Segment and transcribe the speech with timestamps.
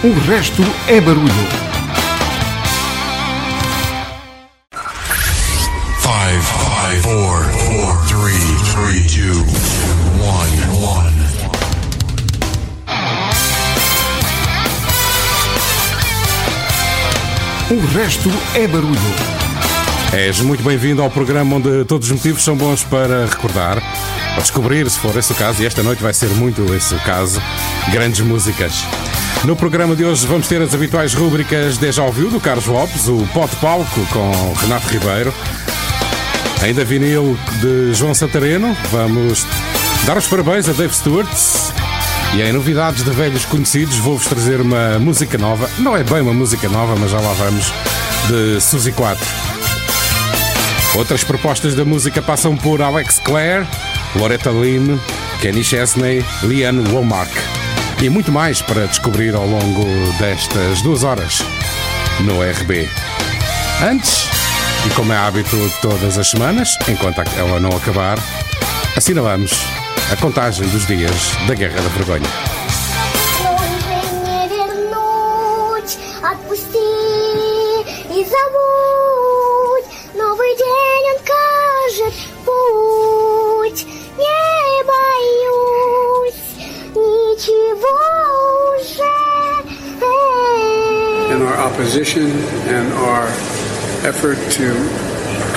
[0.00, 1.26] O resto é barulho.
[6.00, 8.38] Five, five, four, four, three,
[8.70, 9.40] three, two,
[10.22, 11.18] one, one.
[17.72, 18.94] O resto é barulho.
[20.12, 23.82] És muito bem-vindo ao programa onde todos os motivos são bons para recordar,
[24.32, 27.00] para descobrir, se for esse o caso, e esta noite vai ser muito esse o
[27.00, 27.42] caso,
[27.90, 28.84] grandes músicas.
[29.44, 33.26] No programa de hoje vamos ter as habituais rúbricas Deja Ouviu do Carlos Lopes, o
[33.32, 35.32] Pote Palco com Renato Ribeiro,
[36.60, 39.46] ainda vinil de João Santareno, vamos
[40.04, 41.28] dar os parabéns a Dave Stewart.
[42.34, 46.34] E em novidades de velhos conhecidos vou-vos trazer uma música nova, não é bem uma
[46.34, 47.72] música nova, mas já lá vamos,
[48.28, 49.24] de Suzy 4.
[50.96, 53.66] Outras propostas da música passam por Alex Clare,
[54.16, 54.98] Loretta Lynn,
[55.40, 57.30] Kenny Chesney, Liane Womack
[58.00, 59.84] e muito mais para descobrir ao longo
[60.18, 61.44] destas duas horas
[62.20, 62.88] no RB.
[63.82, 64.28] Antes,
[64.86, 68.18] e como é hábito todas as semanas, enquanto ela não acabar,
[68.96, 69.52] assinalamos
[70.12, 72.57] a contagem dos dias da Guerra da Vergonha.
[94.58, 94.74] To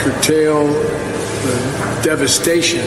[0.04, 2.86] curtail the devastation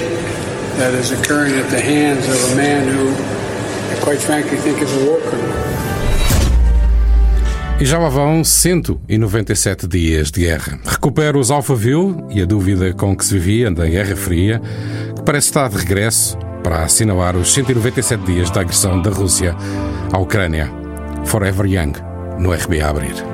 [0.78, 3.10] that is occurring at the hands of a man who,
[3.92, 5.64] I quite frankly, think is a war criminal.
[7.80, 10.78] E já lá vão 197 dias de guerra.
[10.84, 14.62] Recupera os Alphaville e a dúvida com que se vivia da Guerra Fria,
[15.16, 19.56] que parece estar de regresso para assinalar os 197 dias da agressão da Rússia
[20.12, 20.70] à Ucrânia.
[21.24, 21.94] Forever Young,
[22.38, 23.33] no RB abrir.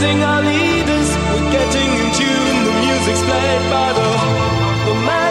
[0.00, 2.64] Praising our leaders, we're getting in tune.
[2.66, 4.10] The music's played by the,
[4.86, 5.27] the madman.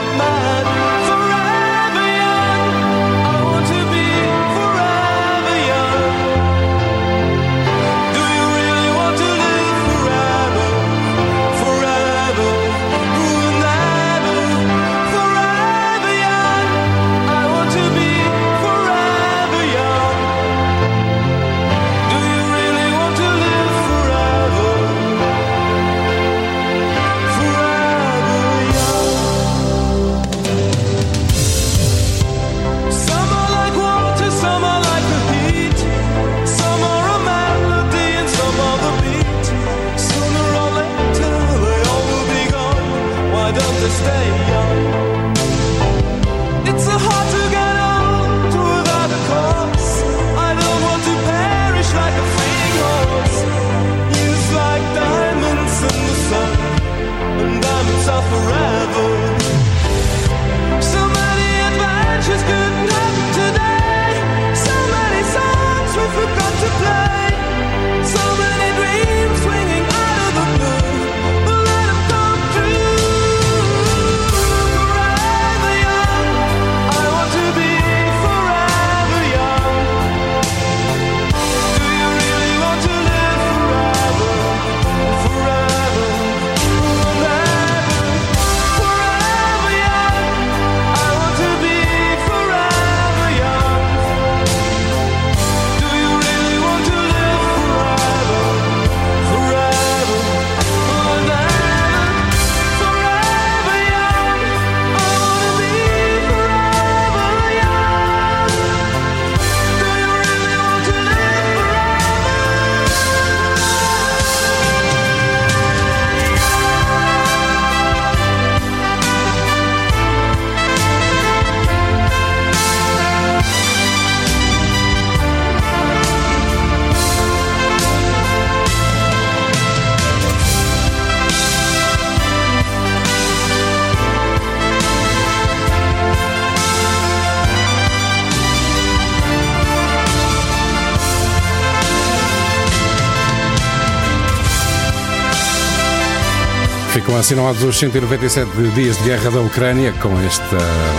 [147.28, 150.58] Assinalados os 197 dias de guerra da Ucrânia com esta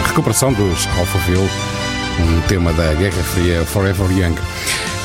[0.09, 1.49] recuperação dos Alphaville,
[2.21, 4.35] um tema da Guerra Fria Forever Young.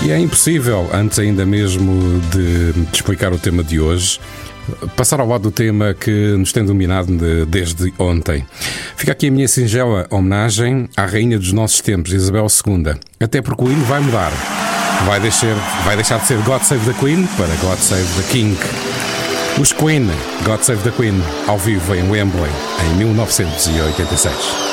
[0.02, 4.20] E é impossível, antes ainda mesmo de, explicar o tema de hoje,
[4.98, 8.46] passar ao lado do tema que nos tem dominado de, desde ontem.
[8.98, 12.96] Fica aqui a minha singela homenagem à rainha dos nossos tempos, Isabel II.
[13.22, 14.34] Até porque o hino vai mudar.
[15.06, 15.56] Vai deixar,
[15.86, 18.58] vai deixar de ser God Save the Queen para God Save the King.
[19.60, 20.10] Os Queen,
[20.46, 22.50] God Save the Queen, ao vivo em Wembley,
[22.86, 24.73] em 1986.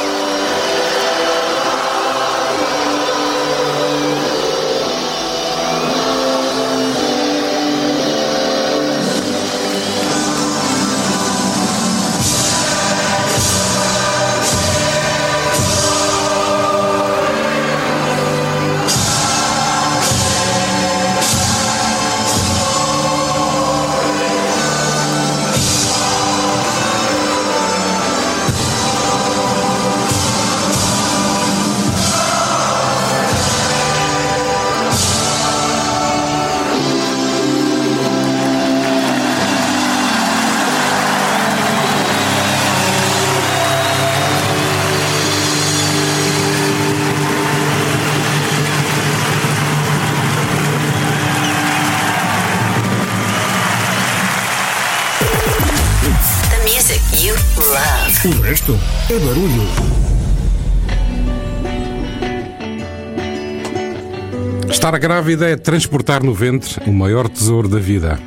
[65.21, 68.19] Grávida é transportar no ventre o maior tesouro da vida.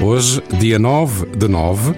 [0.00, 1.94] Hoje, dia 9 de 9,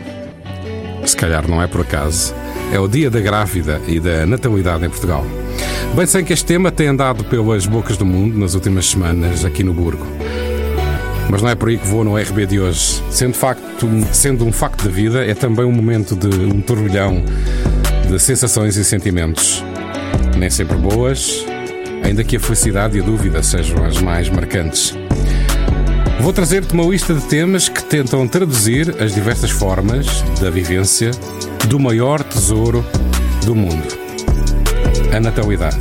[1.07, 2.35] se calhar não é por acaso,
[2.71, 5.25] é o dia da grávida e da natalidade em Portugal.
[5.97, 9.65] Bem sei que este tema tem andado pelas bocas do mundo nas últimas semanas aqui
[9.65, 10.07] no Burgo.
[11.31, 13.03] Mas não é por aí que vou no RB de hoje.
[13.11, 17.25] Sendo, facto, sendo um facto da vida, é também um momento de um turbilhão
[18.07, 19.65] de sensações e sentimentos.
[20.37, 21.43] Nem sempre boas,
[22.09, 24.97] ainda que a felicidade e a dúvida sejam as mais marcantes.
[26.21, 31.11] Vou trazer-te uma lista de temas que tentam traduzir as diversas formas da vivência
[31.69, 32.85] do maior tesouro
[33.45, 33.87] do mundo:
[35.15, 35.77] a natalidade.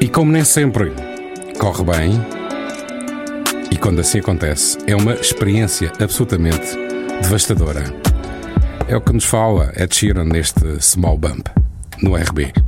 [0.00, 0.92] E como nem sempre
[1.58, 2.20] corre bem,
[3.70, 6.76] e quando assim acontece, é uma experiência absolutamente
[7.22, 8.07] devastadora.
[8.90, 11.46] É o que nos fala Ed Sheeran neste Small Bump,
[12.02, 12.67] no RB.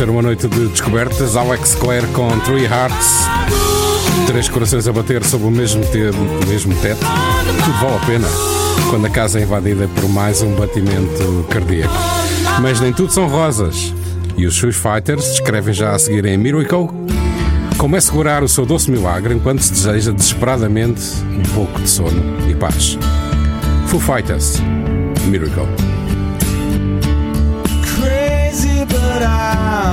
[0.00, 1.36] ser uma noite de descobertas.
[1.36, 3.28] Alex Clare com Three Hearts.
[4.26, 5.82] Três corações a bater sob o mesmo,
[6.48, 7.04] mesmo teto.
[7.62, 8.28] Tudo vale a pena
[8.88, 11.92] quando a casa é invadida por mais um batimento cardíaco.
[12.62, 13.92] Mas nem tudo são rosas.
[14.38, 16.88] E os Foo Fighters descrevem já a seguir em Miracle
[17.76, 22.22] como é segurar o seu doce milagre enquanto se deseja desesperadamente um pouco de sono
[22.48, 22.96] e paz.
[23.88, 24.62] Foo Fighters,
[25.26, 25.89] Miracle.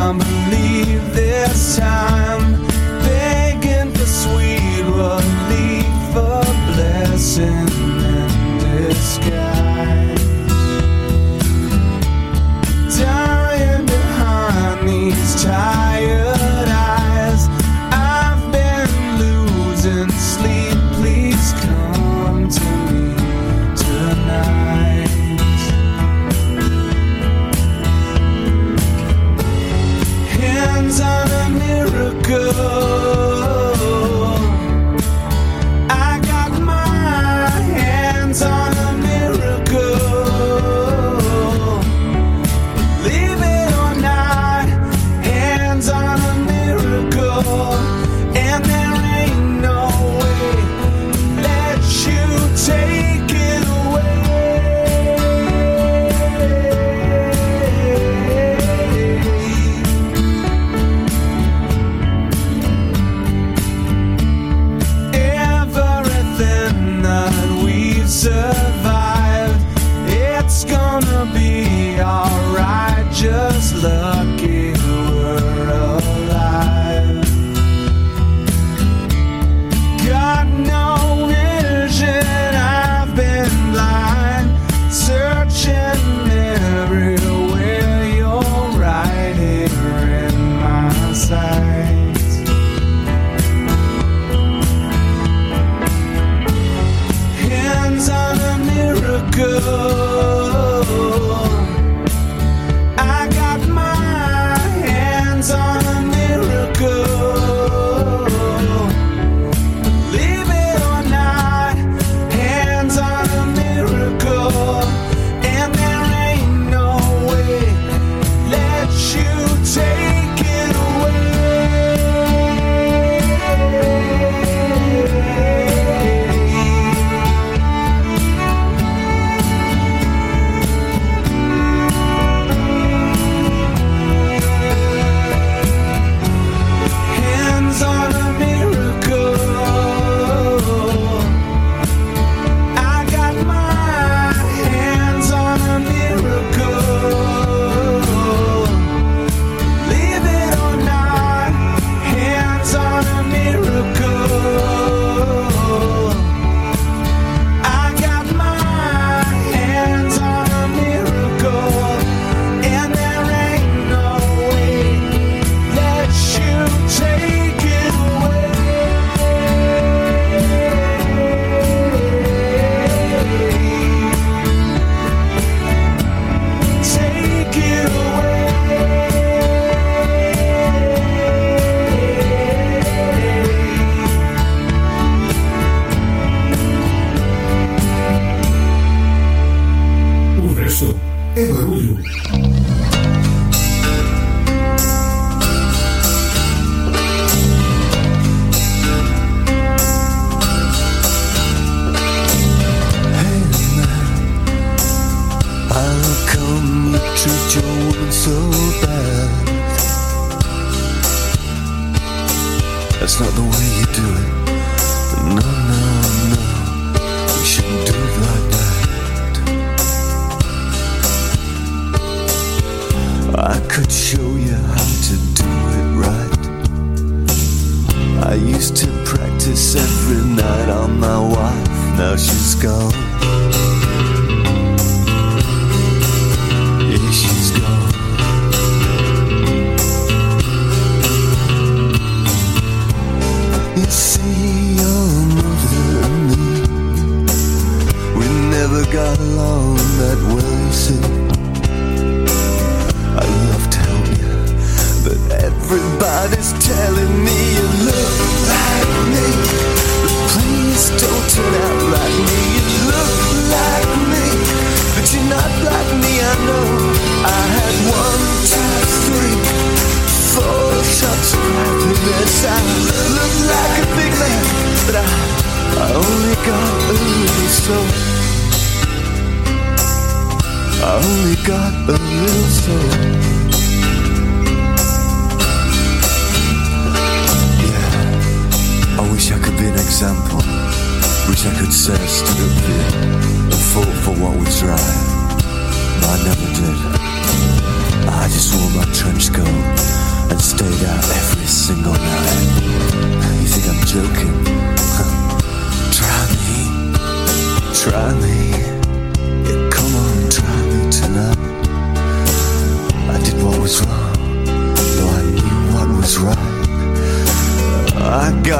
[0.07, 2.65] can't believe this time.
[3.03, 7.67] Begging for sweet relief, a blessing
[8.15, 10.19] in disguise.
[12.97, 15.76] Dying behind these ties.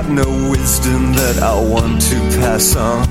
[0.10, 3.06] No wisdom that I want to pass on.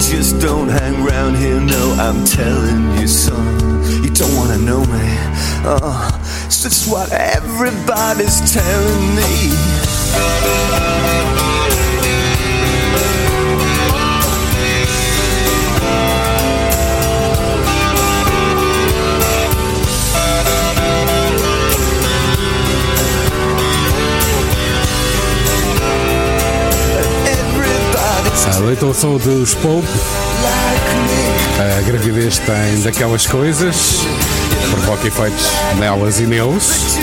[0.00, 3.44] Just don't hang round here, no, I'm telling you, son.
[4.02, 5.16] You don't wanna know me.
[5.64, 9.52] Uh, it's just what everybody's telling me.
[28.44, 29.86] A Little Soul dos Pope.
[31.78, 34.00] A gravidez tem daquelas coisas,
[34.70, 35.46] provoca efeitos
[35.78, 36.98] nelas e neles.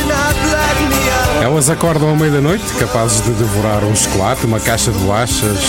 [1.42, 5.60] Elas acordam à meia da noite, capazes de devorar um chocolate, uma caixa de bolachas,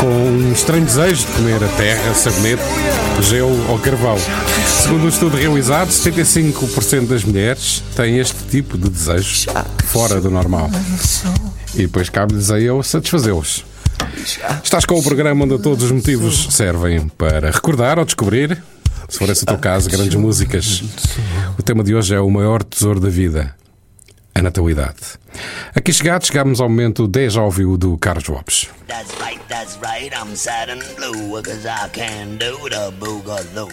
[0.00, 2.62] com um estranho desejo de comer a terra, sabonete,
[3.22, 4.16] gelo ou carvão.
[4.80, 9.46] Segundo um estudo realizado, 75% das mulheres têm este tipo de desejos
[9.86, 10.70] fora do normal.
[11.74, 13.73] E depois cabe-lhes a eu satisfazê-los.
[14.62, 18.62] Estás com o programa onde todos os motivos servem para recordar ou descobrir,
[19.08, 20.82] se for esse o teu caso, grandes músicas.
[21.58, 23.54] O tema de hoje é o maior tesouro da vida,
[24.34, 25.18] a natalidade.
[25.74, 28.68] Aqui chegados, chegamos ao momento déjà vu do Carlos Lopes.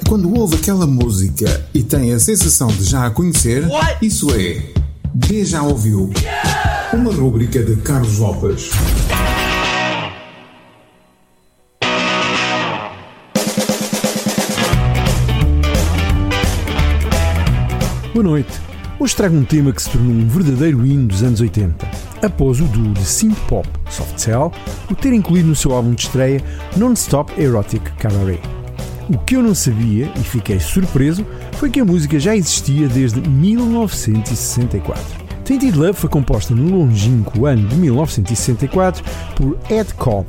[0.07, 3.63] Quando ouve aquela música e tem a sensação de já a conhecer,
[4.01, 4.81] isso é
[5.13, 6.09] Déjà ouviu.
[6.93, 8.69] Uma rúbrica de Carlos Lopes.
[18.13, 18.51] Boa noite.
[18.99, 21.89] Hoje trago um tema que se tornou um verdadeiro hino dos anos 80,
[22.21, 24.51] após o duo de synth pop Soft Cell
[24.89, 26.43] o ter incluído no seu álbum de estreia
[26.75, 28.41] Non-Stop Erotic Cabaret.
[29.09, 33.21] O que eu não sabia e fiquei surpreso foi que a música já existia desde
[33.21, 35.20] 1964.
[35.51, 39.03] Tainted Love foi composta no longínquo ano de 1964
[39.35, 40.25] por Ed Cobb,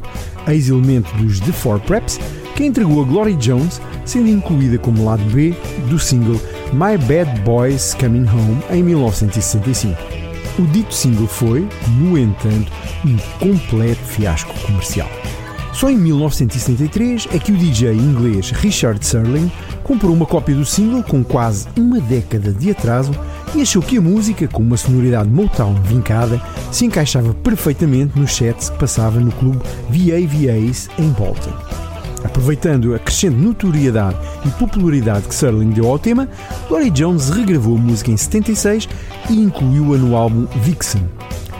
[0.48, 2.18] ex-elemento dos The Four Preps,
[2.56, 5.54] que entregou a Glory Jones, sendo incluída como lado B
[5.88, 6.40] do single
[6.72, 9.96] My Bad Boys Coming Home em 1965.
[10.58, 11.68] O dito single foi,
[12.00, 12.72] no entanto,
[13.04, 15.08] um completo fiasco comercial.
[15.72, 19.52] Só em 1973 é que o DJ inglês Richard Serling
[19.92, 23.12] comprou uma cópia do single com quase uma década de atraso
[23.54, 28.70] e achou que a música, com uma sonoridade Motown vincada, se encaixava perfeitamente nos sets
[28.70, 29.58] que passava no clube
[29.90, 31.52] VAVAs em Bolton.
[32.24, 36.26] Aproveitando a crescente notoriedade e popularidade que Serling deu ao tema,
[36.70, 38.88] Glory Jones regravou a música em 76
[39.28, 41.06] e incluiu-a no álbum Vixen.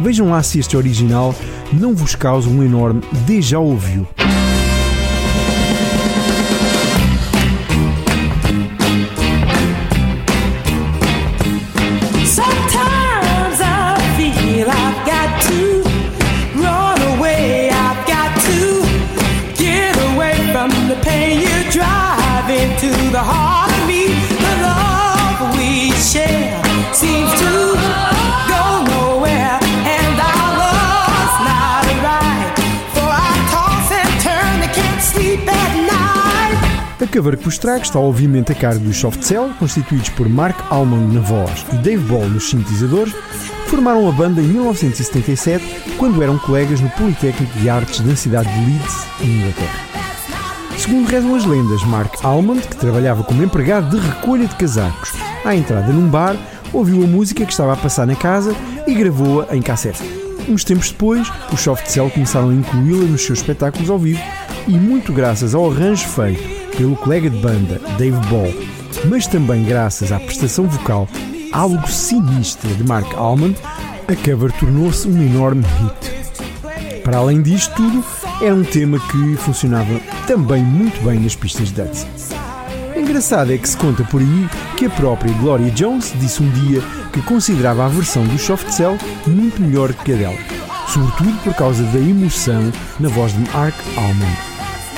[0.01, 1.35] Vejam lá se este original
[1.71, 4.09] não vos causa um enorme déjà ouviu.
[37.03, 41.13] A que vos trago está obviamente a cargo dos Soft Cell, constituídos por Mark Almond
[41.13, 43.13] na voz e Dave Ball nos sintetizadores,
[43.67, 48.67] formaram a banda em 1977 quando eram colegas no Politécnico de Artes da cidade de
[48.67, 49.81] Leeds, em Inglaterra.
[50.79, 55.13] Segundo rezam as lendas, Mark Almond, que trabalhava como empregado de recolha de casacos
[55.45, 56.37] à entrada num bar,
[56.73, 58.55] ouviu a música que estava a passar na casa
[58.87, 60.05] e gravou-a em cassete.
[60.49, 64.23] Uns tempos depois, os Soft Cell começaram a incluí-la nos seus espetáculos ao vivo
[64.69, 68.53] e, muito graças ao arranjo feito pelo colega de banda Dave Ball,
[69.09, 71.09] mas também graças à prestação vocal
[71.53, 73.57] algo sinistra de Mark Almond,
[74.09, 77.03] a cover tornou-se um enorme hit.
[77.05, 78.05] Para além disto tudo,
[78.41, 82.07] era um tema que funcionava também muito bem nas pistas de dance.
[82.97, 86.81] Engraçado é que se conta por aí que a própria Gloria Jones disse um dia
[87.13, 90.39] que considerava a versão do Soft Cell muito melhor que a dela,
[90.89, 94.52] sobretudo por causa da emoção na voz de Mark Almond.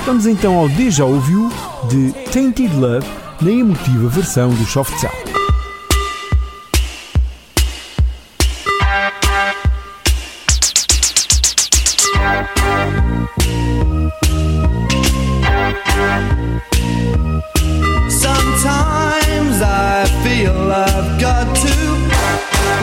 [0.05, 1.51] Vamos então ao Deja Ouviu
[1.89, 3.07] de Tainted Love
[3.41, 4.93] na emotiva versão do Soft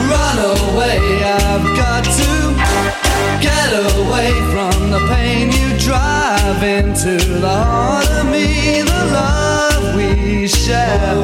[0.09, 0.99] run away.
[1.23, 2.29] I've got to
[3.39, 8.81] get away from the pain you drive into the heart of me.
[8.81, 11.15] The love we share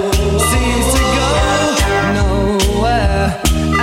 [0.51, 1.31] seems to go
[2.19, 3.27] nowhere,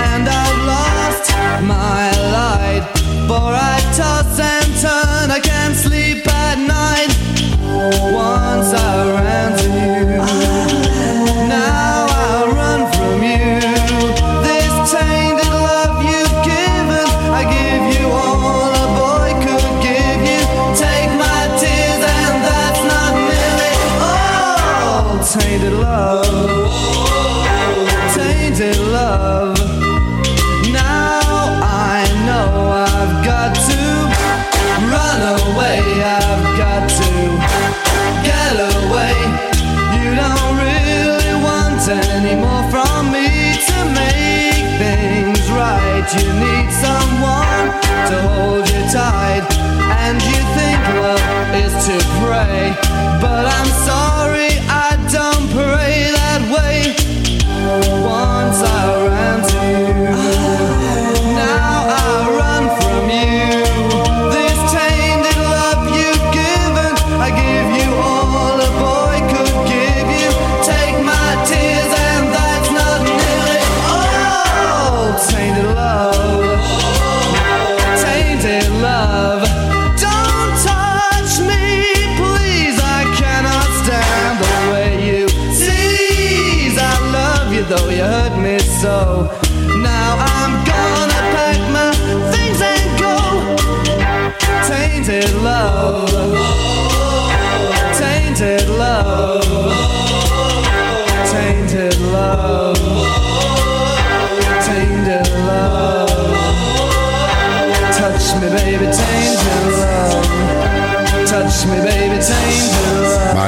[0.09, 1.29] and I've lost
[1.61, 2.83] my light.
[3.27, 7.11] For I toss and turn, I can't sleep at night.
[8.11, 10.16] Once I ran to you,
[53.21, 54.16] But I'm sorry,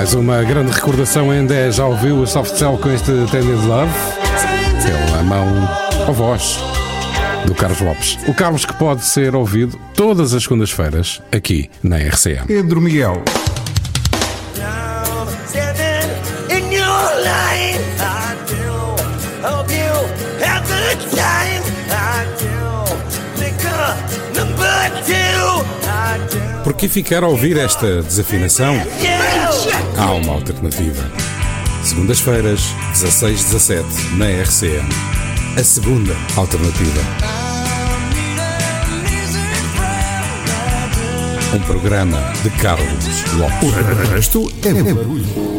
[0.09, 1.75] Mais uma grande recordação em 10.
[1.75, 3.91] Já ouviu o Soft Cell com este Tended Love?
[4.83, 5.45] Pela mão
[6.07, 6.57] ou voz
[7.45, 8.17] do Carlos Lopes.
[8.27, 12.47] O Carlos que pode ser ouvido todas as segundas-feiras aqui na RCM.
[12.47, 13.21] Pedro Miguel.
[26.79, 28.73] Que ficar a ouvir esta desafinação?
[29.97, 31.11] Há uma alternativa.
[31.83, 33.83] Segundas-feiras, 16-17,
[34.15, 34.87] na RCM.
[35.57, 37.01] A segunda alternativa.
[41.53, 43.69] Um programa de Carlos Lopes.
[43.69, 45.58] O resto é barulho.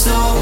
[0.00, 0.39] So.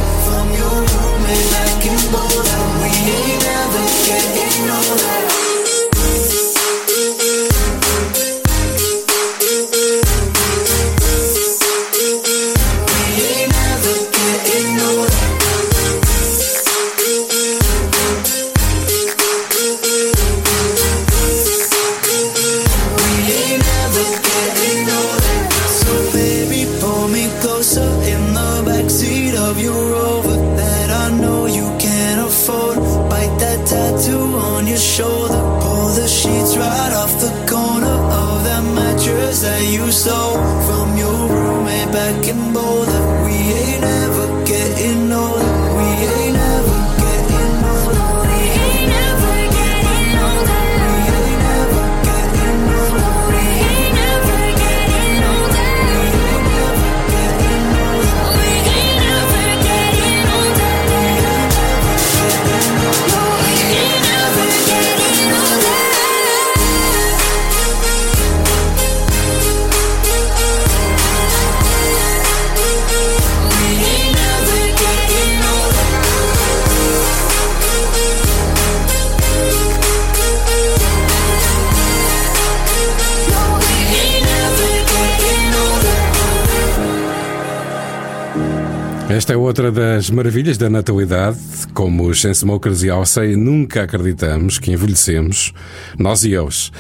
[89.29, 91.37] Esta é outra das maravilhas da natalidade.
[91.75, 95.53] Como os Chainsmokers e Alcei, nunca acreditamos que envelhecemos,
[95.99, 96.73] nós e eles.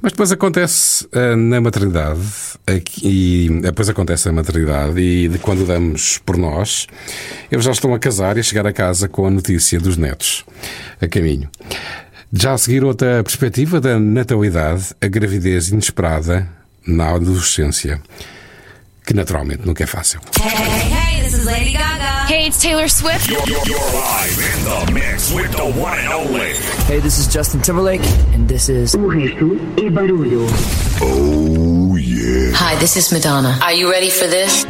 [0.00, 2.22] Mas depois acontece ah, na maternidade,
[2.66, 6.86] aqui- e depois acontece na maternidade, e de quando damos por nós,
[7.52, 10.42] eles já estão a casar e a chegar a casa com a notícia dos netos
[11.02, 11.50] a caminho.
[12.32, 16.48] Já a seguir, outra perspectiva da natalidade, a gravidez inesperada
[16.86, 18.00] na adolescência,
[19.06, 20.18] que naturalmente nunca é fácil.
[21.44, 22.24] Is Lady Gaga.
[22.26, 23.28] Hey, it's Taylor Swift.
[23.28, 26.54] You're, you're, you're live in the mix with the one and only.
[26.86, 28.00] Hey, this is Justin Timberlake,
[28.32, 28.94] and this is.
[28.94, 30.46] O resto é barulho.
[31.02, 32.50] Oh, yeah.
[32.54, 33.58] Hi, this is Madonna.
[33.60, 34.64] Are you ready for this?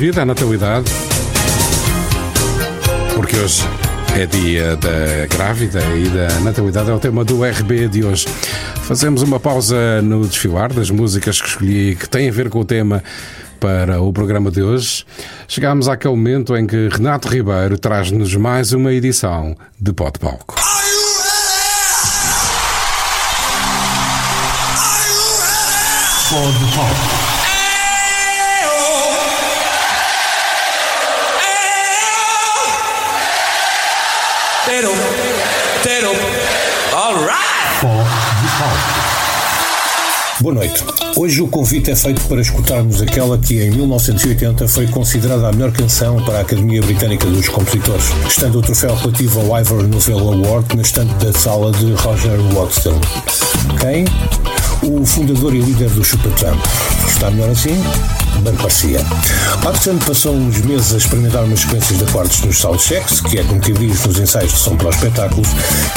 [0.00, 0.90] Vida, a natalidade.
[3.14, 3.62] Porque hoje
[4.18, 8.24] é dia da grávida e da natalidade, é o tema do RB de hoje.
[8.84, 12.64] Fazemos uma pausa no desfilar das músicas que escolhi que têm a ver com o
[12.64, 13.04] tema
[13.60, 15.04] para o programa de hoje.
[15.46, 20.54] Chegámos àquele momento em que Renato Ribeiro traz-nos mais uma edição de Pó de Palco.
[26.30, 27.19] Pó de Palco.
[40.40, 40.82] Boa noite.
[41.16, 45.70] Hoje o convite é feito para escutarmos aquela que em 1980 foi considerada a melhor
[45.70, 50.76] canção para a Academia Britânica dos Compositores, estando o troféu relativo ao Ivor Novello Award
[50.76, 52.98] na estante da sala de Roger Watson.
[53.78, 54.06] Quem?
[54.82, 56.58] O fundador e líder do Supertramp.
[57.06, 57.82] Está melhor assim?
[58.42, 59.04] Bem parecia.
[59.62, 63.60] Watson passou uns meses a experimentar umas sequências de acordes nos soundchecks, que é como
[63.60, 65.48] que diz nos ensaios de som para os espetáculos,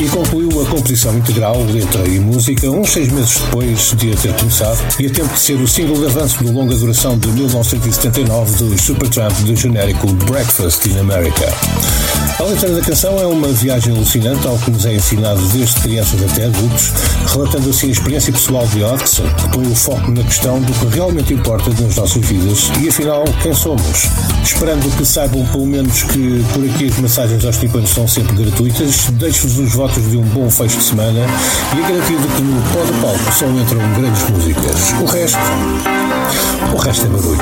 [0.01, 4.33] e concluiu a composição integral, letra e música, uns seis meses depois de a ter
[4.33, 8.55] começado, e a tempo de ser o single de avanço do longa duração de 1979
[8.57, 11.53] do Supertramp do genérico Breakfast in America.
[12.39, 16.21] A letra da canção é uma viagem alucinante ao que nos é ensinado desde crianças
[16.23, 16.91] até adultos,
[17.31, 20.95] relatando assim a experiência pessoal de Hodgson, que põe o foco na questão do que
[20.95, 24.09] realmente importa nas nossas vidas e afinal quem somos.
[24.43, 29.09] Esperando que saibam pelo menos que por aqui as massagens aos tímpanos são sempre gratuitas,
[29.11, 31.25] deixo-vos os votos de um bom fecho de semana
[31.71, 32.05] e de
[32.35, 34.91] que no pó de palco só entram grandes músicas.
[35.01, 35.39] O resto,
[36.73, 37.39] o resto é barulho.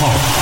[0.00, 0.39] 号。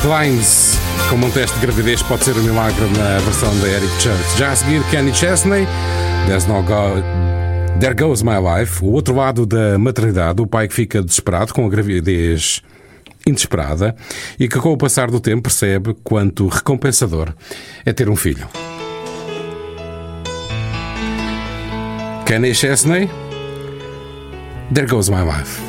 [0.00, 0.38] Calvin
[1.10, 4.38] como um teste de gravidez pode ser um milagre na versão da Eric Church.
[4.38, 5.66] Já a seguir, Kenny Chesney.
[6.26, 7.02] There's no God.
[7.80, 8.84] There Goes My Life.
[8.84, 12.62] O outro lado da maternidade, o pai que fica desesperado com a gravidez
[13.26, 13.96] inesperada
[14.38, 17.32] e que, com o passar do tempo, percebe quanto recompensador
[17.84, 18.46] é ter um filho.
[22.26, 23.08] Kenny Chesney.
[24.72, 25.67] There Goes My Life.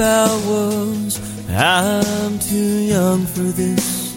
[0.00, 1.20] about was
[1.50, 4.16] I'm too young for this.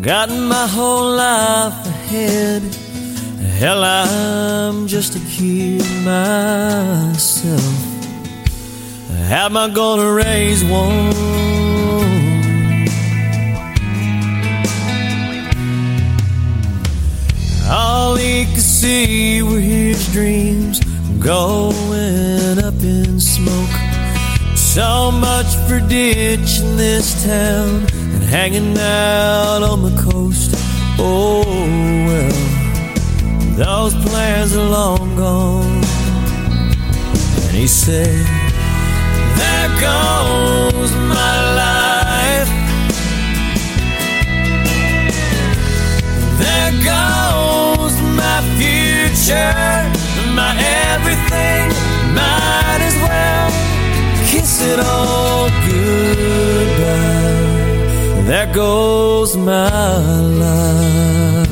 [0.00, 2.62] Got my whole life ahead.
[3.58, 7.76] Hell, I'm just a kid myself.
[9.28, 11.12] How am I gonna raise one?
[17.68, 20.80] All he could see were his dreams
[21.20, 23.65] going up in smoke.
[24.76, 30.50] So much for ditching this town and hanging out on the coast.
[30.98, 31.44] Oh
[32.06, 35.82] well, those plans are long gone.
[37.46, 38.26] And he said,
[39.40, 42.52] There goes my life.
[46.42, 49.54] There goes my future,
[50.34, 50.52] my
[50.92, 51.75] everything
[54.70, 57.06] it all goodbye.
[58.28, 61.48] There goes my life.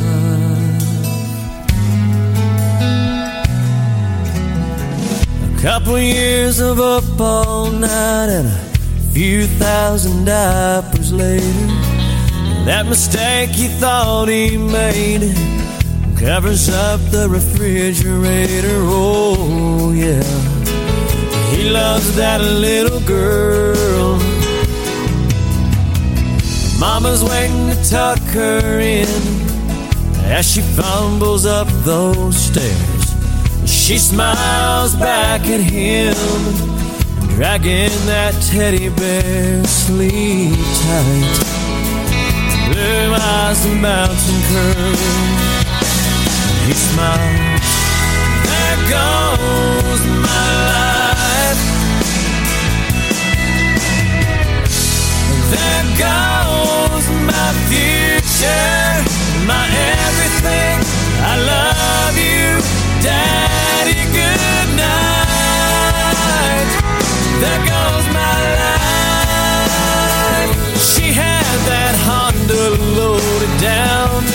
[5.50, 11.68] A couple years of up all night and a few thousand diapers later.
[12.64, 15.34] That mistake he thought he made
[16.18, 18.78] covers up the refrigerator.
[18.80, 20.22] Oh, yeah.
[21.64, 24.18] He loves that little girl.
[26.78, 29.08] Mama's waiting to tuck her in
[30.26, 33.04] as she fumbles up those stairs.
[33.64, 36.14] She smiles back at him,
[37.34, 40.52] dragging that teddy bear sleep
[40.84, 41.34] tight.
[42.74, 45.00] Blue eyes and mountain curve.
[46.66, 47.64] He smiles.
[48.44, 50.63] There goes my
[55.54, 59.06] There goes my future,
[59.46, 59.66] my
[60.02, 60.82] everything.
[61.22, 62.58] I love you,
[63.00, 64.02] Daddy.
[64.10, 66.70] Good night.
[67.38, 70.50] There goes my life.
[70.82, 72.64] She had that Honda
[72.98, 74.26] loaded down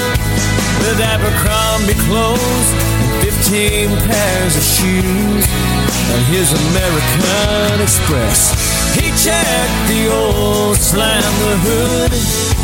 [0.79, 2.69] with Abercrombie clothes
[3.03, 5.45] and 15 pairs of shoes
[6.15, 8.55] and his American Express.
[8.95, 12.13] He checked the old slam the hood,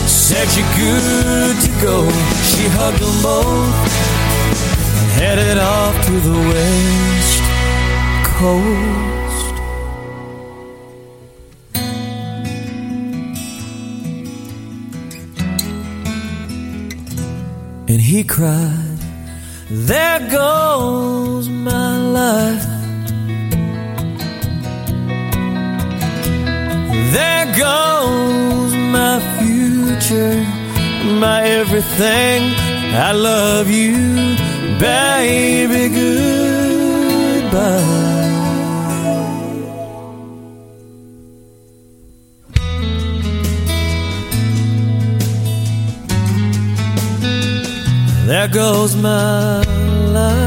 [0.08, 1.98] said you're good to go.
[2.50, 3.76] She hugged them both
[5.00, 7.44] and headed off to the west
[8.40, 9.56] coast.
[17.88, 19.00] And he cried,
[19.70, 22.75] There goes my life.
[31.26, 32.42] My everything.
[33.10, 33.96] I love you,
[34.88, 35.84] baby.
[36.00, 37.14] Goodbye.
[48.30, 49.62] There goes my
[50.18, 50.45] life.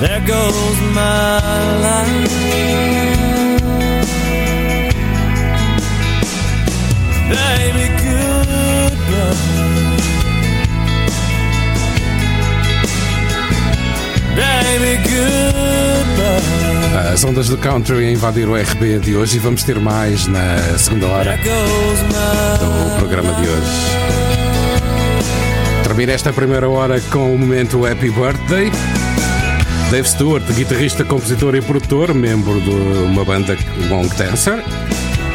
[0.00, 1.40] There goes my
[1.82, 2.30] life.
[7.28, 9.34] Baby, goodbye.
[14.36, 16.58] Baby, goodbye.
[17.12, 20.78] As ondas do country a invadir o RB de hoje e vamos ter mais na
[20.78, 23.98] segunda hora do programa de hoje.
[25.82, 28.70] Termina esta primeira hora com o momento Happy Birthday.
[29.90, 33.56] Dave Stewart, guitarrista, compositor e produtor, membro de uma banda
[33.88, 34.62] Long Dancer,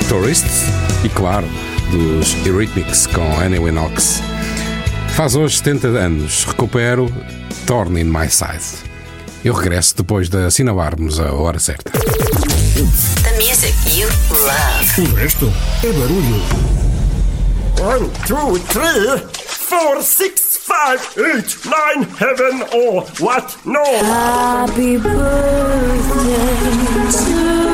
[0.08, 0.66] Tourists
[1.04, 1.47] e, claro,
[1.89, 4.22] dos Eurythmics com Annie Lennox.
[5.16, 6.43] Faz hoje 70 anos.
[6.43, 7.12] Recupero
[7.66, 8.84] Torn in My Side.
[9.43, 11.91] Eu regresso depois de assinalarmos a hora certa.
[11.91, 15.12] The music you love.
[15.12, 15.51] O resto
[15.84, 16.43] é barulho.
[17.82, 23.57] One, two, three, four, six, five, eight, nine, heaven or what?
[23.65, 23.84] No.
[23.84, 26.34] Happy birthday
[27.11, 27.74] to you.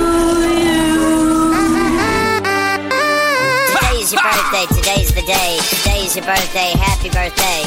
[3.72, 4.66] Today's your birthday.
[4.76, 5.60] Today's the day.
[5.70, 6.74] Today's your birthday.
[6.78, 7.64] Happy birthday.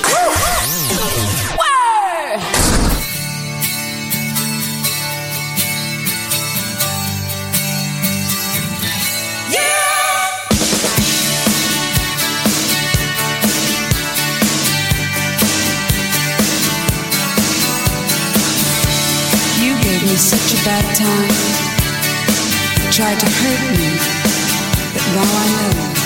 [20.12, 21.28] Me such a bad time.
[22.92, 23.88] Tried to hurt me,
[24.92, 26.01] but now I know.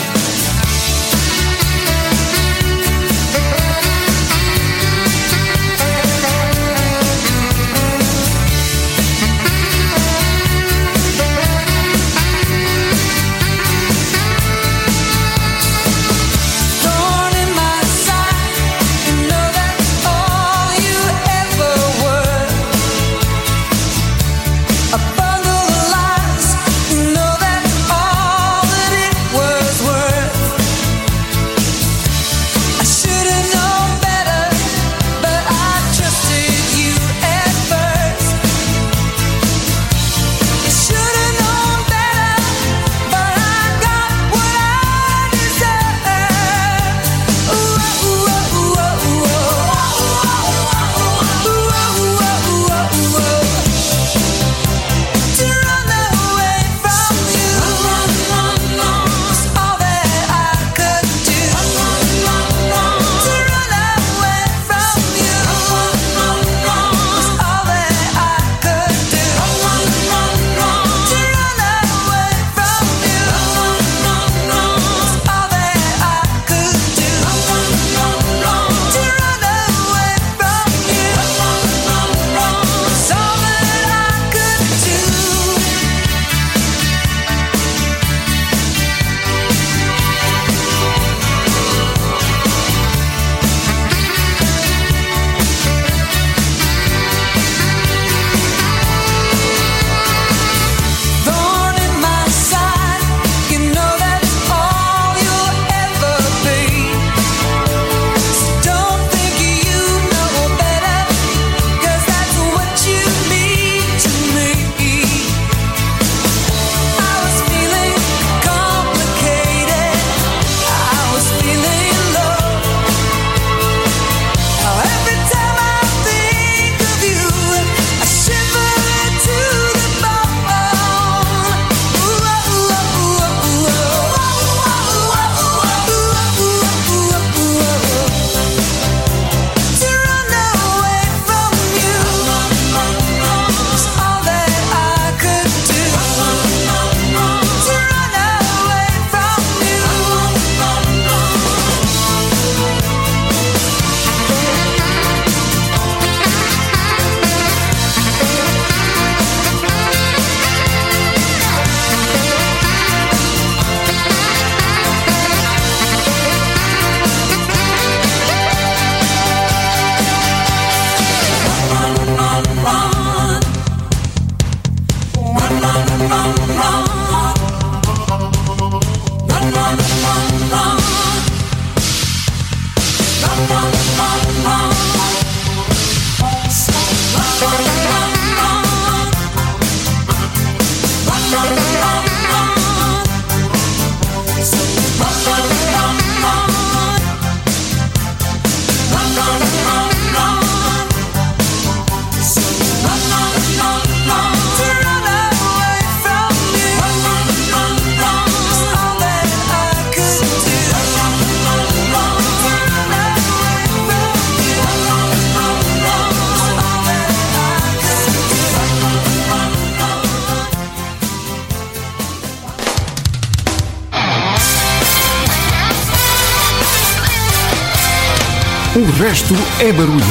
[229.66, 230.04] é barulho.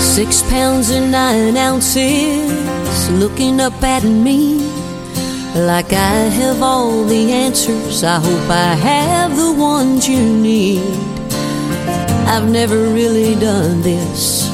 [0.00, 4.60] Six pounds and nine ounces looking up at me
[5.54, 8.02] like I have all the answers.
[8.04, 10.99] I hope I have the ones you need.
[12.32, 14.48] I've never really done this.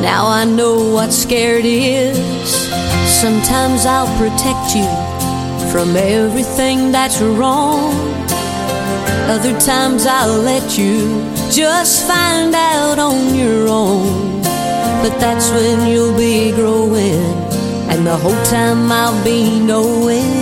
[0.00, 2.16] Now I know what scared is.
[3.20, 4.88] Sometimes I'll protect you
[5.70, 7.92] from everything that's wrong.
[9.28, 11.20] Other times I'll let you
[11.50, 14.40] just find out on your own.
[15.02, 17.20] But that's when you'll be growing,
[17.90, 20.35] and the whole time I'll be knowing.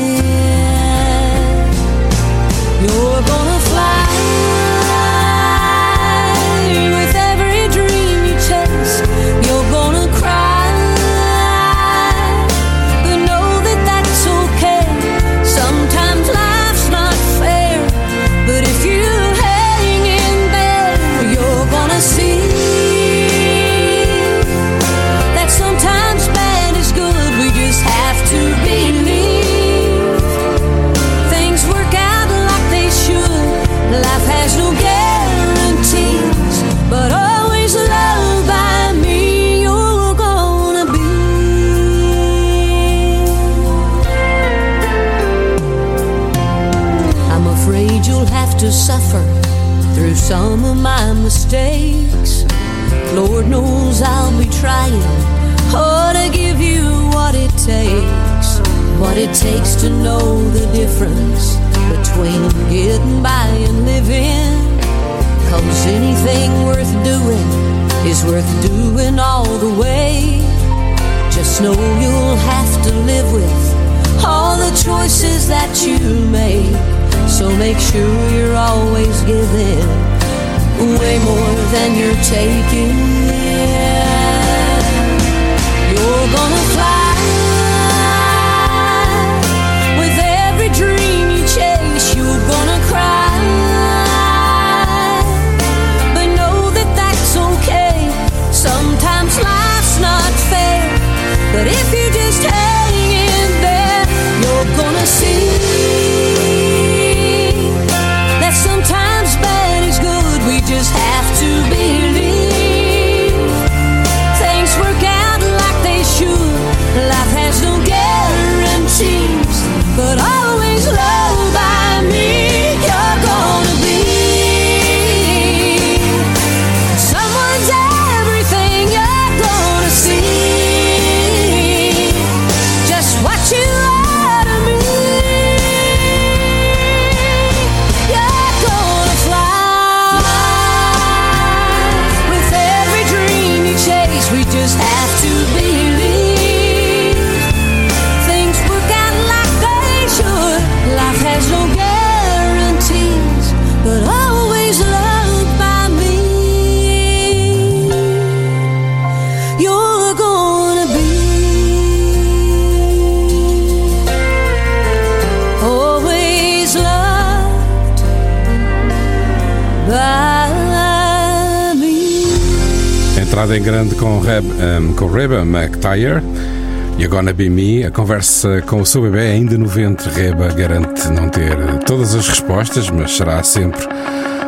[177.43, 177.85] Me.
[177.85, 180.09] A conversa com o seu bebê ainda no ventre.
[180.09, 183.81] Reba garante não ter todas as respostas, mas será sempre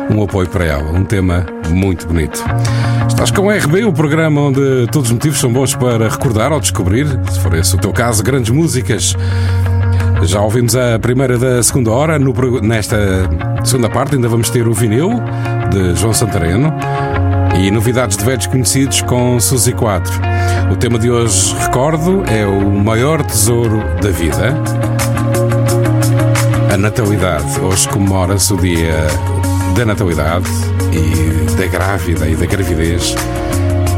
[0.09, 0.91] um apoio para ela.
[0.91, 2.41] Um tema muito bonito.
[3.07, 6.59] Estás com o RB, o programa onde todos os motivos são bons para recordar ou
[6.61, 9.15] descobrir, se for esse o teu caso, grandes músicas.
[10.23, 12.17] Já ouvimos a primeira da segunda hora.
[12.17, 12.97] No, nesta
[13.65, 15.11] segunda parte, ainda vamos ter o vinil
[15.71, 16.73] de João Santareno
[17.59, 20.26] e novidades de velhos conhecidos com Suzy 4.
[20.69, 24.53] O tema de hoje, recordo, é o maior tesouro da vida.
[26.71, 27.59] A natalidade.
[27.61, 29.07] Hoje comemora-se o dia
[29.75, 30.49] da natalidade
[30.91, 33.15] e da grávida e da gravidez.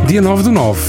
[0.07, 0.79] Dia 9 do 9.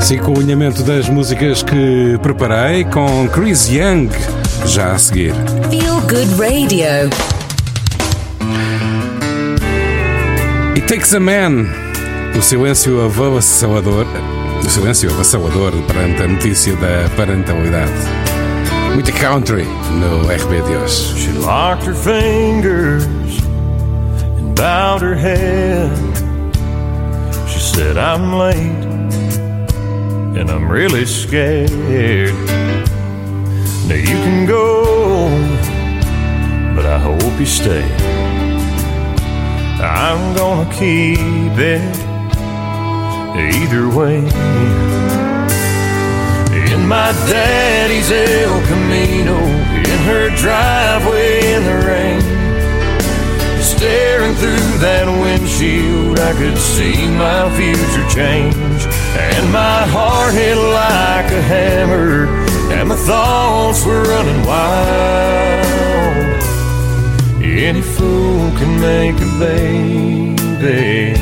[0.00, 4.08] Sigo o alinhamento das músicas que preparei com Chris Young,
[4.66, 5.34] já a seguir.
[5.70, 7.39] Feel Good Radio.
[10.76, 11.66] It Takes a Man,
[12.36, 14.06] o silêncio avassalador,
[14.64, 17.92] o silêncio avassalador perante a notícia da parentalidade.
[18.94, 19.64] Muita country
[19.98, 21.18] no RB de hoje.
[21.18, 23.04] She locked her fingers
[24.38, 25.90] and bowed her head.
[27.48, 28.86] She said, I'm late
[30.38, 31.70] and I'm really scared.
[33.88, 35.28] Now you can go,
[36.76, 37.84] but I hope you stay.
[39.82, 41.80] I'm gonna keep it
[43.34, 44.18] either way.
[46.72, 52.20] In my daddy's El Camino, in her driveway in the rain.
[53.62, 58.84] Staring through that windshield, I could see my future change.
[59.16, 62.26] And my heart hit like a hammer,
[62.72, 65.69] and my thoughts were running wild.
[67.62, 71.12] Any fool can make a baby,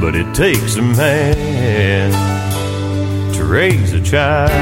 [0.00, 2.12] but it takes a man
[3.34, 4.52] to raise a child.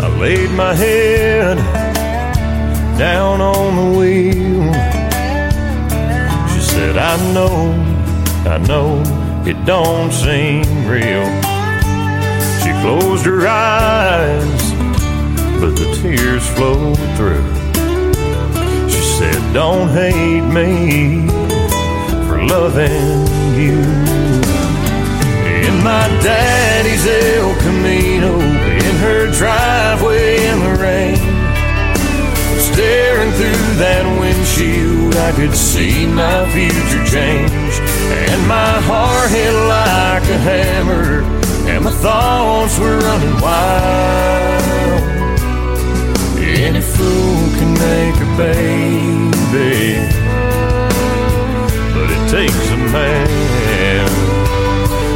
[0.00, 1.58] I laid my head
[2.98, 4.72] down on the wheel.
[6.52, 7.72] She said, I know,
[8.50, 9.00] I know,
[9.46, 11.24] it don't seem real.
[12.62, 14.67] She closed her eyes,
[15.60, 17.42] but the tears flowed through.
[18.88, 21.26] She said, Don't hate me
[22.28, 23.26] for loving
[23.58, 23.82] you.
[25.66, 31.16] In my daddy's El Camino, in her driveway in the rain.
[32.72, 37.74] Staring through that windshield, I could see my future change.
[38.30, 41.22] And my heart hit like a hammer,
[41.68, 44.57] and my thoughts were running wild.
[46.98, 49.98] Fool can make a baby,
[51.94, 54.08] but it takes a man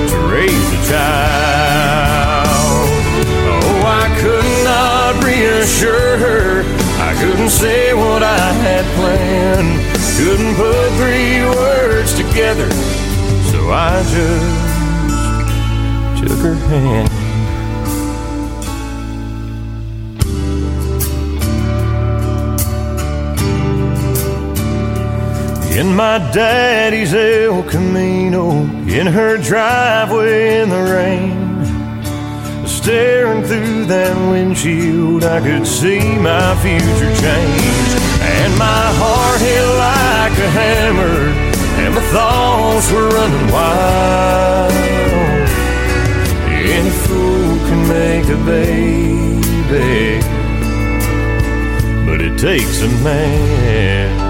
[0.08, 2.88] to raise a child.
[3.50, 6.64] Oh, I could not reassure her.
[7.00, 9.80] I couldn't say what I had planned.
[10.16, 12.70] Couldn't put three words together.
[13.50, 17.11] So I just took her hand.
[25.74, 28.50] In my daddy's El Camino,
[28.86, 31.64] in her driveway in the rain.
[32.66, 37.90] Staring through that windshield, I could see my future change.
[38.20, 41.32] And my heart hit like a hammer,
[41.82, 44.72] and my thoughts were running wild.
[46.76, 50.20] Any fool can make a baby,
[52.04, 54.21] but it takes a man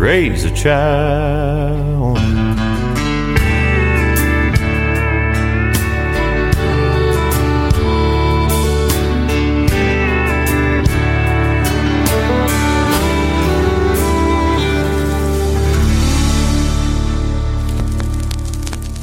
[0.00, 2.18] raise a child.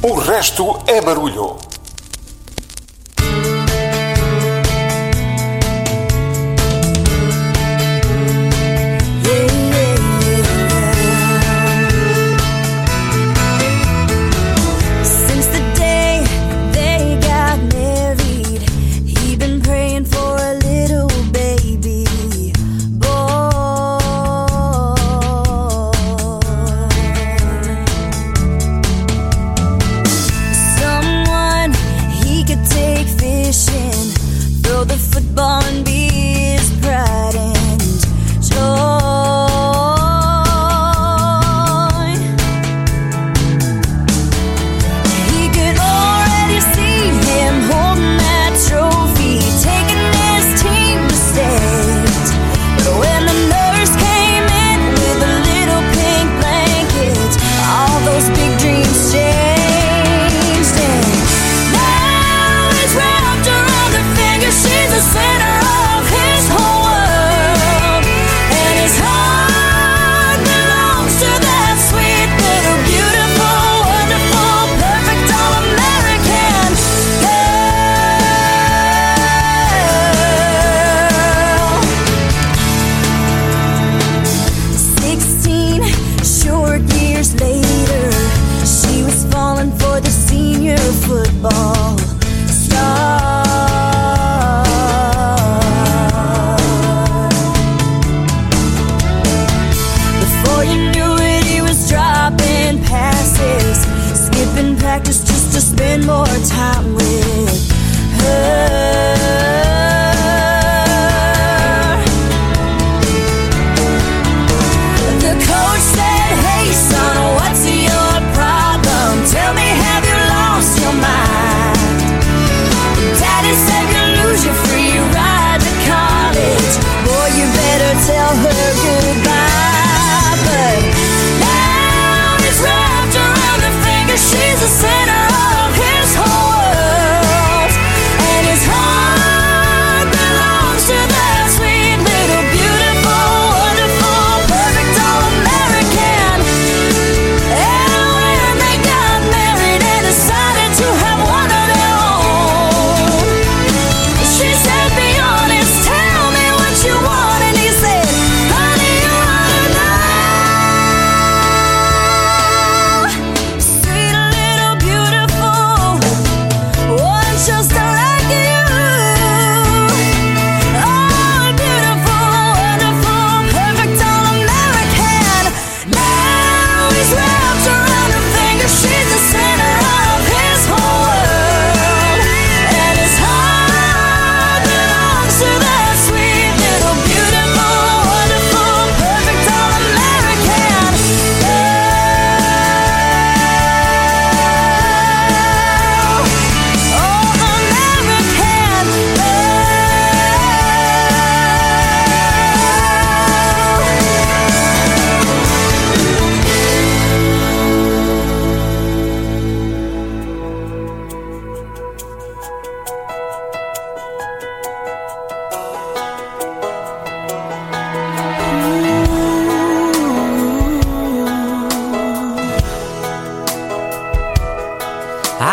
[0.02, 1.56] O resto é barulho.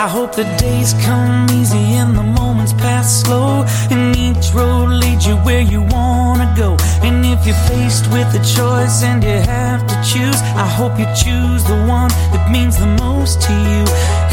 [0.05, 3.65] I hope the days come easy and the moments pass slow.
[3.89, 6.77] And each road leads you where you wanna go.
[7.01, 11.07] And if you're faced with a choice and you have to choose, I hope you
[11.23, 13.83] choose the one that means the most to you.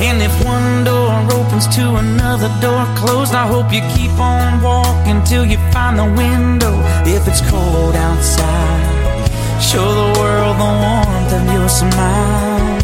[0.09, 5.25] And if one door opens to another door closed, I hope you keep on walking
[5.25, 6.75] till you find the window.
[7.07, 8.85] If it's cold outside,
[9.59, 12.82] show the world the warmth of your smile.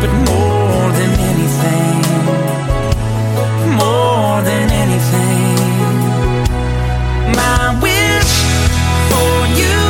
[0.00, 2.00] But more than anything,
[3.76, 5.56] more than anything,
[7.36, 8.32] my wish
[9.10, 9.80] for you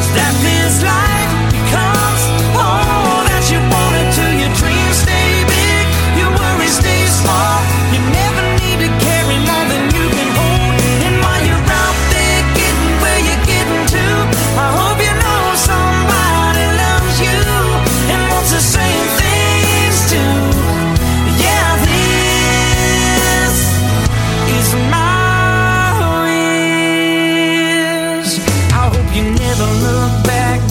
[0.00, 2.22] is that this life becomes
[2.58, 4.24] all that you wanted to.
[4.42, 5.86] Your dreams stay big,
[6.18, 7.59] your worries stay small.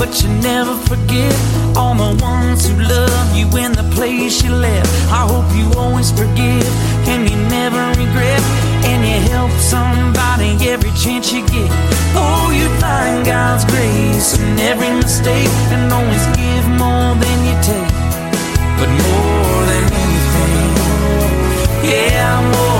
[0.09, 1.35] But you never forget
[1.77, 4.89] all the ones who love you in the place you left.
[5.11, 6.73] I hope you always forgive
[7.07, 8.41] and you never regret.
[8.89, 11.69] And you help somebody every chance you get.
[12.17, 17.93] Oh, you find God's grace in every mistake and always give more than you take.
[18.79, 20.71] But more than anything,
[21.85, 22.78] yeah, more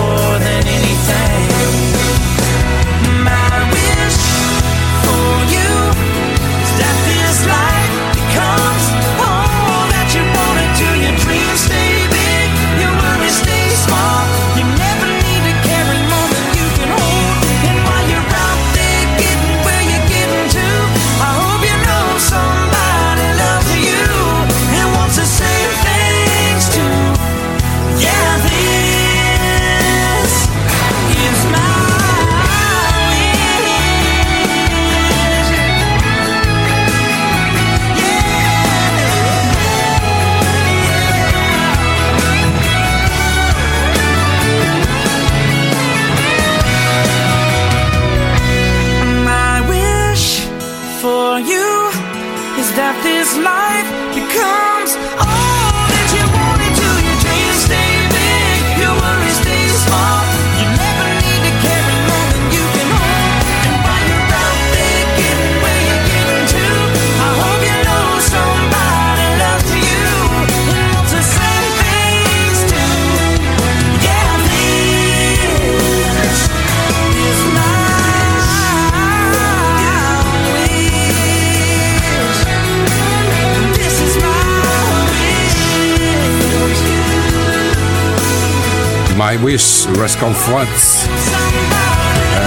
[89.31, 91.07] I Wish, Rascal Floods.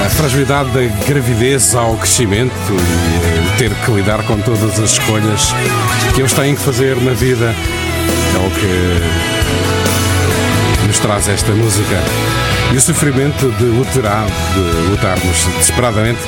[0.04, 5.54] A fragilidade da gravidez ao crescimento e ter que lidar com todas as escolhas
[6.12, 7.54] que eles têm que fazer na vida
[8.34, 9.00] é o que
[10.88, 12.02] nos traz esta música.
[12.72, 16.22] E o sofrimento de lutar, de lutarmos desesperadamente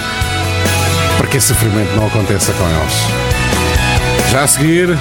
[1.16, 2.94] para que esse sofrimento não aconteça com eles.
[4.30, 4.96] Já a seguir,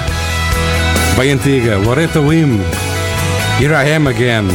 [1.16, 2.60] bem antiga, Loretta Lim,
[3.60, 4.48] Here I Am Again,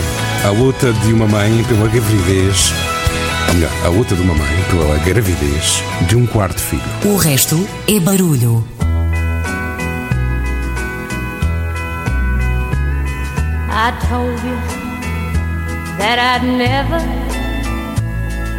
[0.46, 2.74] a luta de uma mãe pela gravidez,
[3.50, 6.82] ou melhor, a luta de uma mãe pela gravidez de um quarto filho.
[7.04, 8.66] O resto é barulho.
[13.72, 14.58] I told you
[15.98, 17.00] that I'd never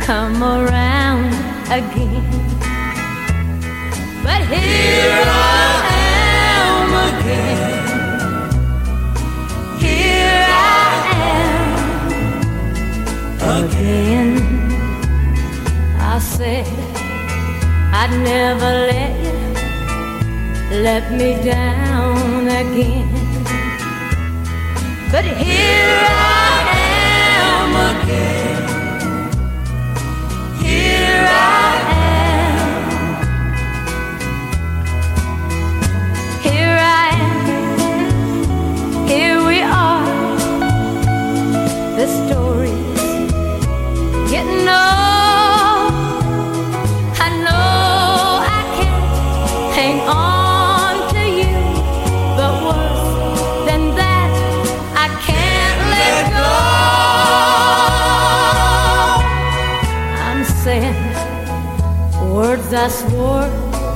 [0.04, 1.34] come around
[1.70, 2.22] again.
[4.22, 5.89] But here I am
[13.42, 14.36] again.
[15.98, 16.66] I said
[17.92, 19.40] I'd never let you
[20.82, 23.08] let me down again.
[25.10, 26.62] But here I
[27.38, 28.49] am again.
[62.82, 63.50] I swore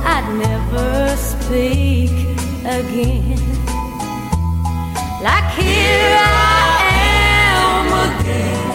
[0.05, 2.11] I'd never speak
[2.61, 3.39] again.
[5.23, 6.85] Like here I
[7.49, 8.67] am again.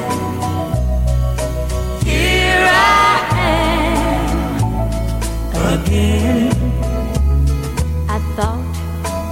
[2.02, 3.22] Here I
[3.54, 4.18] am
[5.78, 6.58] again.
[8.08, 8.66] I thought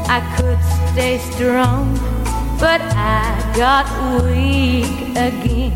[0.09, 1.87] I could stay strong,
[2.61, 3.19] but I
[3.57, 3.87] got
[4.23, 5.75] weak again.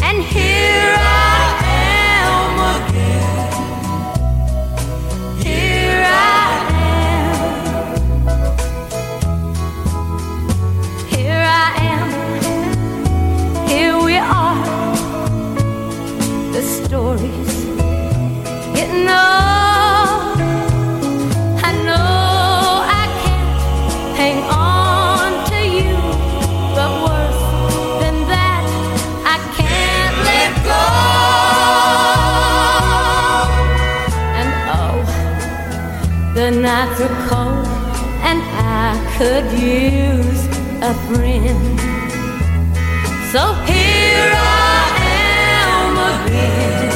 [0.00, 1.09] And here I
[14.20, 14.64] are.
[16.52, 17.64] The stories
[18.74, 20.38] getting old.
[21.68, 25.96] I know I can't hang on to you,
[26.76, 27.44] but worse
[28.02, 28.64] than that,
[29.34, 30.86] I can't let go.
[34.40, 34.98] And oh,
[36.34, 37.66] the nights are cold,
[38.28, 38.40] and
[38.82, 40.42] I could use
[40.82, 41.89] a friend.
[43.32, 44.90] So here I
[45.62, 46.90] am again.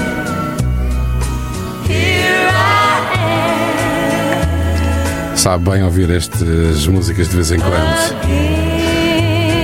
[1.87, 3.15] Here I
[5.31, 5.37] am.
[5.37, 7.77] Sabe bem ouvir estas músicas de vez em quando.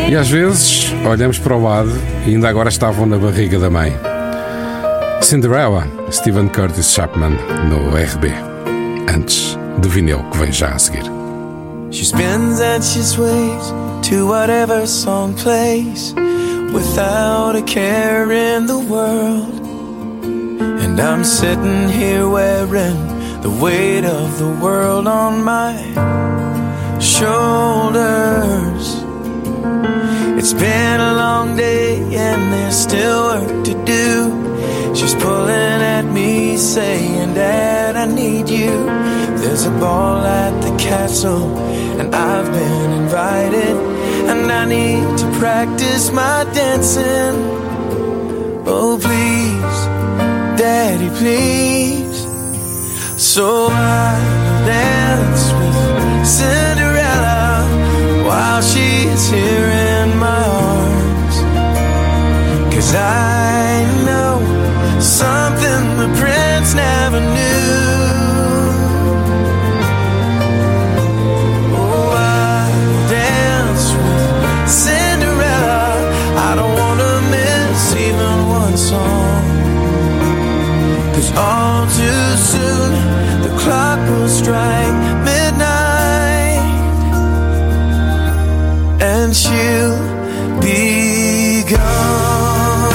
[0.09, 1.91] E às vezes olhamos para o lado
[2.25, 3.93] e ainda agora estavam na barriga da mãe.
[5.23, 7.37] Cinderella, Stephen Curtis Chapman,
[7.69, 8.33] no RB.
[9.13, 11.03] Antes do vinil que vem já a seguir.
[11.91, 13.75] She spins and she sways
[14.09, 16.15] to whatever song plays
[16.73, 19.61] without a care in the world.
[20.83, 22.99] And I'm sitting here wearing
[23.41, 25.75] the weight of the world on my
[27.01, 28.87] shoulders.
[30.39, 34.95] It's been a long day and there's still work to do.
[34.95, 38.71] She's pulling at me, saying, Dad, I need you.
[39.39, 41.57] There's a ball at the castle,
[42.01, 43.90] and I've been invited.
[44.51, 47.37] I need to practice my dancing.
[48.67, 49.79] Oh, please,
[50.61, 52.19] Daddy, please.
[53.17, 54.30] So I'll
[84.51, 86.59] strike midnight
[89.01, 89.97] and she'll
[90.61, 92.91] be gone.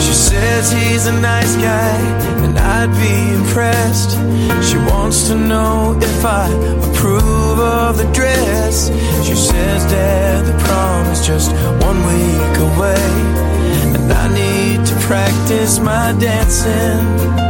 [0.00, 1.98] She says he's a nice guy
[2.44, 4.12] and I'd be impressed.
[4.66, 6.48] She wants to know if I
[6.88, 8.88] approve of the dress.
[9.22, 11.52] She says, Dad, the prom is just
[11.84, 13.04] one week away.
[13.96, 17.49] And I need to practice my dancing.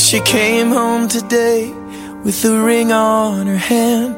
[0.00, 1.70] But she came home today
[2.24, 4.16] with a ring on her hand,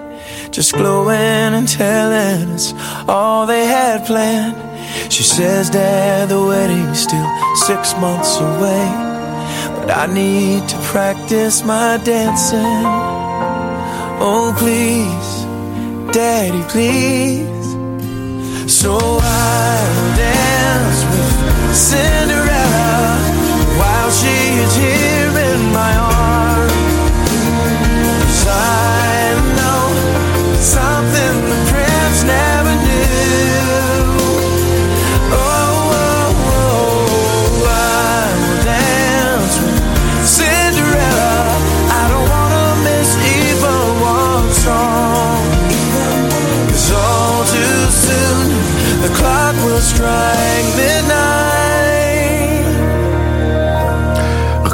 [0.55, 2.73] just glowing and telling us
[3.09, 4.55] all they had planned.
[5.13, 7.29] She says, Dad, the wedding's still
[7.67, 8.87] six months away,
[9.75, 12.85] but I need to practice my dancing.
[14.23, 17.67] Oh, please, Daddy, please.
[18.73, 23.19] So I'll dance with Cinderella
[23.81, 25.32] while she is here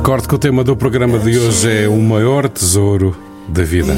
[0.09, 3.15] Recordo que o tema do programa de hoje é o maior tesouro
[3.47, 3.93] da vida.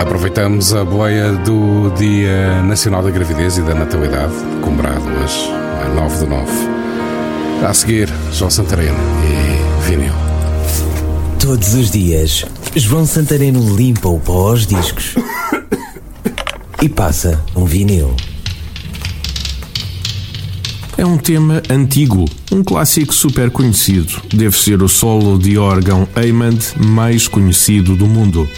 [0.00, 5.50] Aproveitamos a boia do Dia Nacional da Gravidez e da Natalidade, comemorado hoje,
[5.84, 6.52] a 9 de 9.
[7.68, 10.14] A seguir, João Santareno e Vinil.
[11.40, 12.44] Todos os dias,
[12.76, 15.16] João Santareno limpa o pó aos discos
[16.82, 18.12] e passa um vinil.
[20.98, 24.20] É um tema antigo, um clássico super conhecido.
[24.34, 28.48] Deve ser o solo de órgão Hammond mais conhecido do mundo.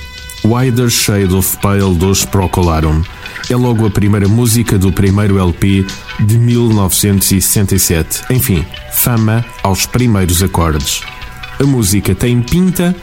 [0.43, 3.03] Wider Shade of Pale dos Procolarum.
[3.51, 5.85] É logo a primeira música do primeiro LP
[6.21, 8.25] de 1967.
[8.31, 11.03] Enfim, fama aos primeiros acordes.
[11.61, 12.97] A música tem pinta,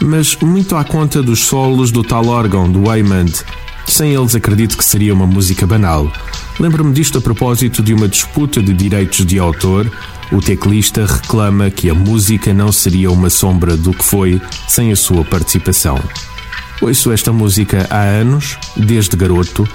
[0.00, 3.44] mas muito à conta dos solos do tal órgão do Hammond.
[3.86, 6.10] Sem eles, acredito que seria uma música banal.
[6.58, 9.90] Lembro-me disto a propósito de uma disputa de direitos de autor.
[10.32, 14.96] O teclista reclama que a música não seria uma sombra do que foi sem a
[14.96, 16.00] sua participação.
[16.80, 19.68] Ouço esta música há anos, desde garoto.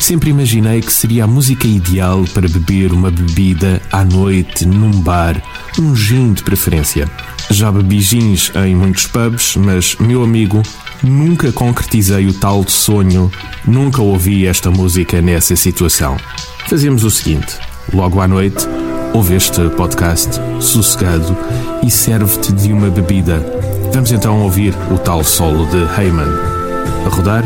[0.00, 5.40] Sempre imaginei que seria a música ideal para beber uma bebida à noite, num bar,
[5.78, 7.08] um gin de preferência.
[7.50, 10.62] Já bebi gins em muitos pubs, mas, meu amigo,
[11.02, 13.30] nunca concretizei o tal sonho,
[13.64, 16.16] nunca ouvi esta música nessa situação.
[16.66, 17.58] Fazemos o seguinte:
[17.92, 18.66] logo à noite,
[19.12, 21.36] ouve este podcast sossegado
[21.86, 23.44] e serve-te de uma bebida.
[23.92, 26.28] Vamos então ouvir o tal solo de Heyman.
[27.04, 27.44] A rodar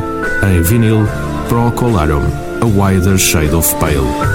[0.48, 1.04] em vinil
[1.48, 2.24] Procolarum,
[2.62, 4.33] A Wider Shade of Pale.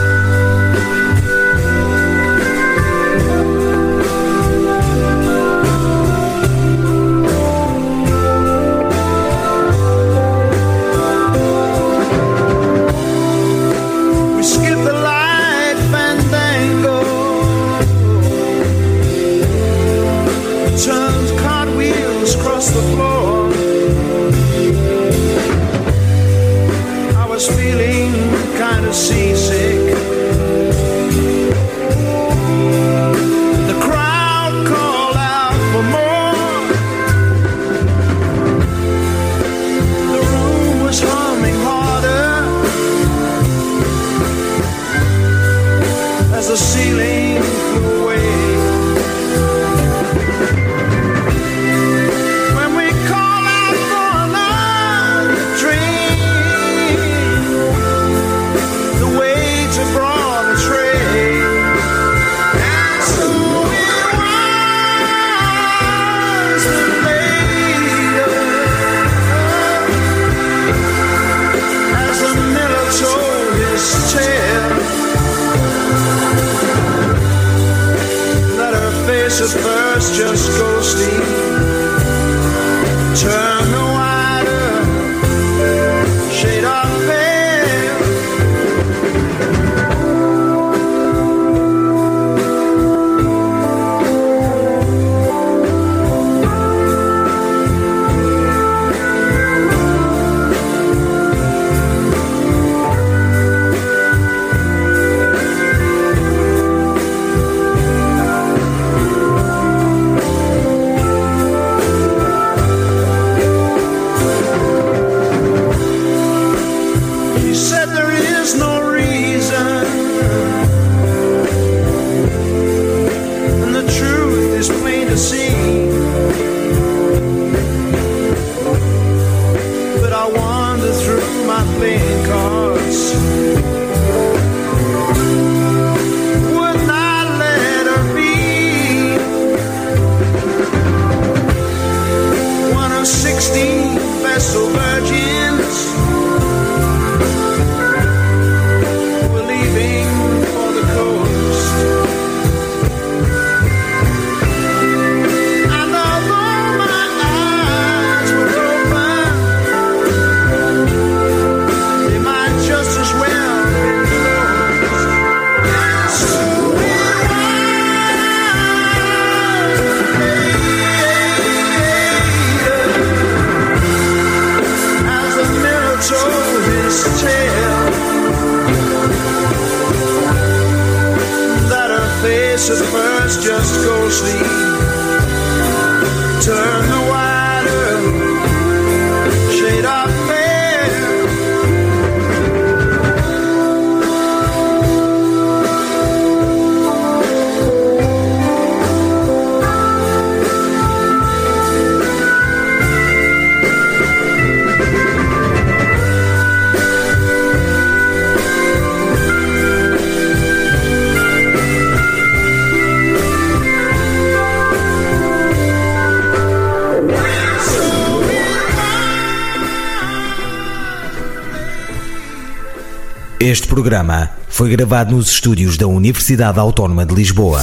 [223.49, 227.59] Este programa foi gravado nos estúdios da Universidade Autónoma de Lisboa.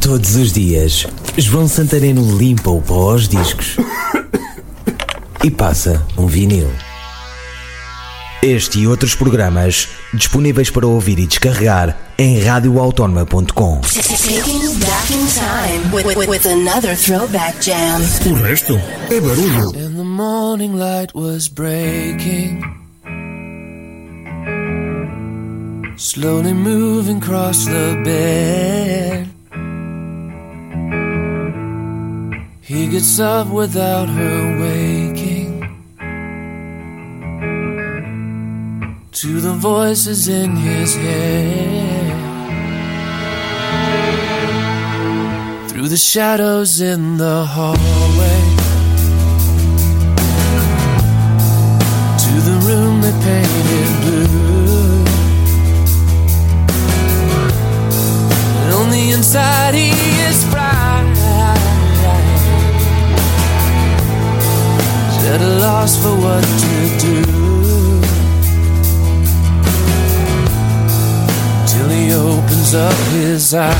[0.00, 1.04] Todos os dias,
[1.36, 3.76] João Santareno limpa o pó aos discos
[5.42, 6.70] e passa um vinil.
[8.40, 13.80] Este e outros programas disponíveis para ouvir e descarregar em radioautónoma.com.
[18.30, 18.80] O resto
[19.10, 19.70] é barulho.
[19.70, 22.85] And the morning light was breaking.
[26.16, 29.28] Slowly moving across the bed.
[32.62, 35.60] He gets up without her waking.
[39.12, 42.16] To the voices in his head.
[45.68, 48.42] Through the shadows in the hallway.
[52.24, 54.65] To the room they painted blue.
[59.16, 59.90] Inside he
[60.28, 61.14] is bright.
[65.28, 66.74] At a loss for what to
[67.06, 67.22] do.
[71.66, 73.74] Till he opens up his eyes.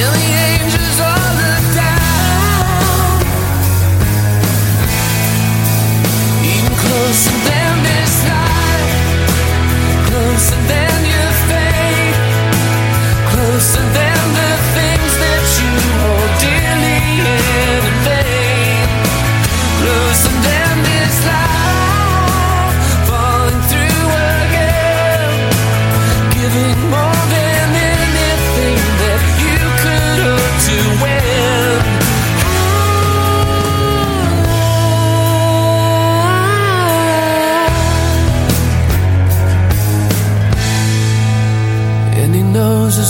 [0.00, 3.20] And the angels all look down.
[6.52, 7.63] Even closer than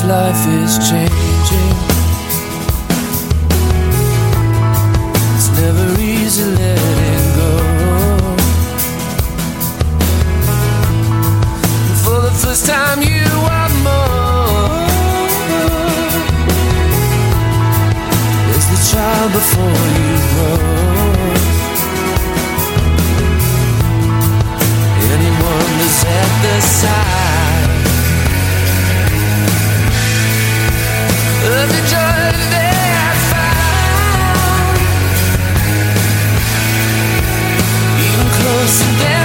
[0.09, 1.77] life is changing.
[5.35, 7.53] It's never easy letting go.
[12.05, 13.25] For the first time, you
[13.57, 14.89] are more.
[18.47, 20.59] There's the child before you grow.
[25.11, 27.24] And he wonders at the side.
[38.35, 39.24] close to down.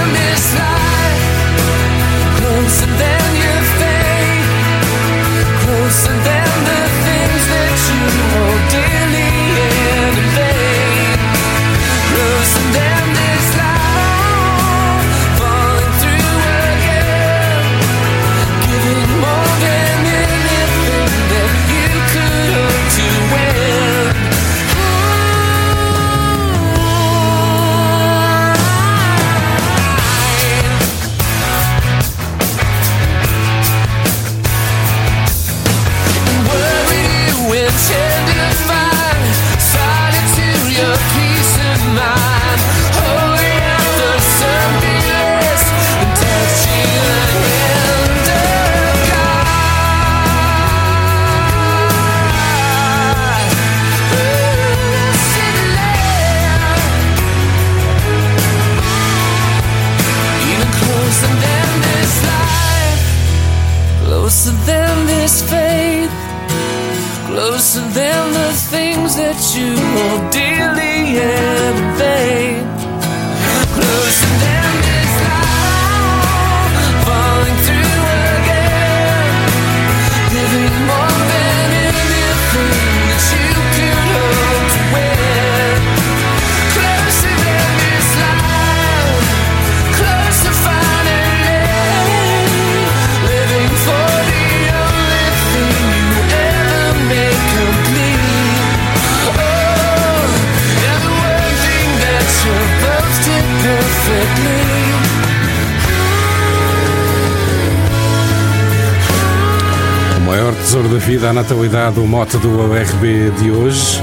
[110.70, 114.00] Tesouro da vida, a natalidade, o mote do ORB de hoje.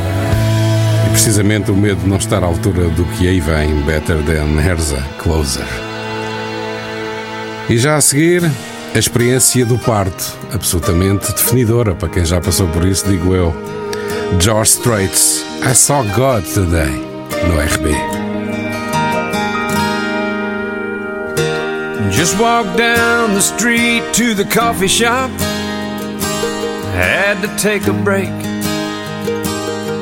[1.06, 4.62] E precisamente o medo de não estar à altura do que aí vem, Better Than
[4.62, 5.66] Herza, Closer.
[7.70, 8.44] E já a seguir,
[8.94, 13.56] a experiência do parto, absolutamente definidora para quem já passou por isso, digo eu.
[14.38, 16.92] George Straits, I Saw God Today,
[17.48, 17.96] no RB.
[22.12, 25.32] Just walked down the street to the coffee shop.
[26.98, 28.28] Had to take a break.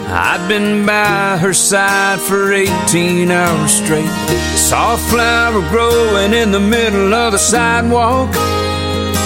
[0.07, 4.07] I'd been by her side for 18 hours straight.
[4.55, 8.31] Saw a flower growing in the middle of the sidewalk,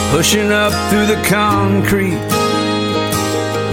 [0.10, 2.18] pushing up through the concrete.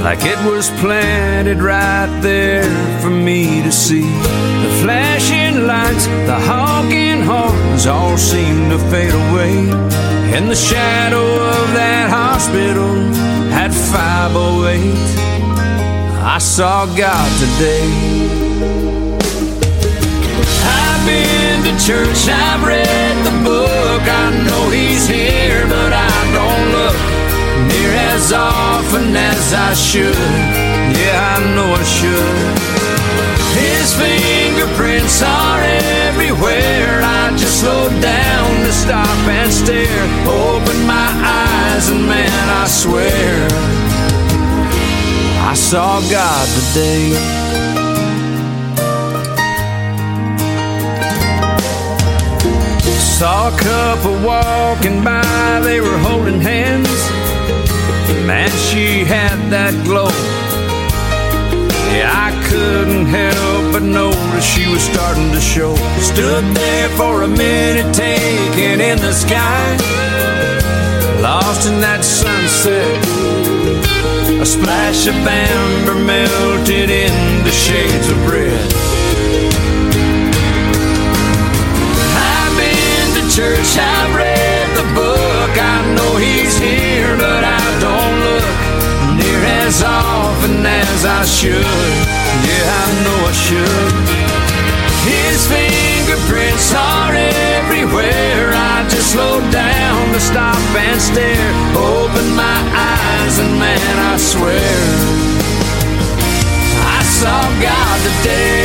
[0.05, 4.03] Like it was planted right there for me to see.
[4.03, 9.57] The flashing lights, the honking horns all seemed to fade away.
[10.37, 13.36] In the shadow of that hospital
[13.67, 14.79] at 508,
[16.23, 17.89] I saw God today.
[20.63, 24.03] I've been to church, I've read the book.
[24.23, 26.99] I know He's here, but I don't look
[27.67, 30.15] near as often as I should.
[30.95, 32.77] Yeah, I know I should.
[33.59, 35.61] His fingerprints are
[36.07, 37.01] everywhere.
[37.03, 40.07] I just slowed down to stop and stare.
[40.29, 41.46] Open my eyes,
[41.77, 43.49] man, I swear
[45.43, 47.13] I saw God today.
[53.19, 56.89] Saw a couple walking by, they were holding hands.
[58.27, 60.09] Man, she had that glow.
[61.93, 65.75] Yeah, I couldn't help but notice she was starting to show.
[66.01, 70.36] Stood there for a minute, taking in the sky.
[71.21, 72.87] Lost in that sunset.
[74.41, 78.69] A splash of amber melted into shades of red.
[82.15, 85.53] I've been to church, I've read the book.
[85.57, 88.47] I know he's here, but I don't look
[89.17, 91.65] near as often as I should.
[92.45, 93.95] Yeah, I know I should.
[95.09, 98.53] His fingerprints are everywhere.
[98.53, 99.76] I just slowed down
[100.17, 101.53] to stop and stare.
[101.77, 104.73] Open my eyes, and man, I swear
[106.97, 108.57] I saw God today.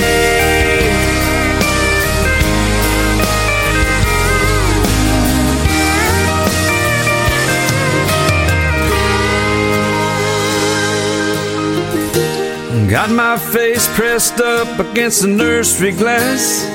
[12.90, 16.66] Got my face pressed up against the nursery glass.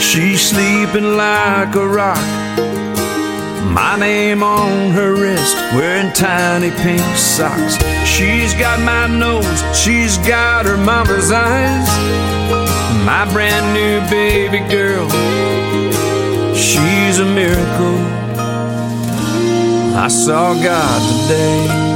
[0.00, 2.43] She's sleeping like a rock.
[3.74, 7.76] My name on her wrist, wearing tiny pink socks.
[8.06, 11.88] She's got my nose, she's got her mama's eyes.
[13.04, 15.08] My brand new baby girl,
[16.54, 17.98] she's a miracle.
[19.96, 21.93] I saw God today.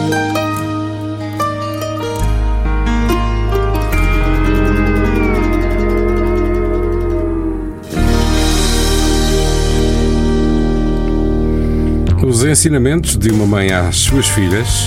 [12.26, 14.86] Os ensinamentos de uma mãe às suas filhas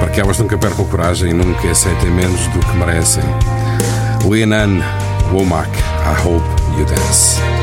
[0.00, 3.22] para que elas nunca percam coragem e nunca aceitem menos do que merecem.
[4.28, 4.82] Lianan
[5.32, 6.44] Womack, I Hope
[6.78, 7.53] You Dance.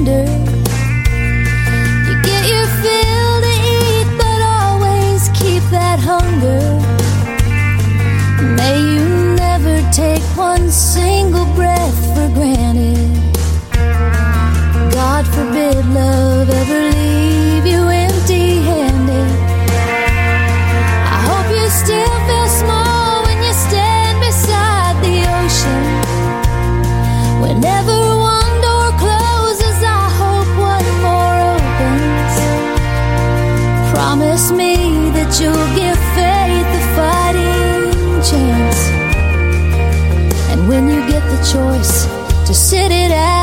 [0.00, 0.29] Wonder.
[42.50, 43.39] To sit it out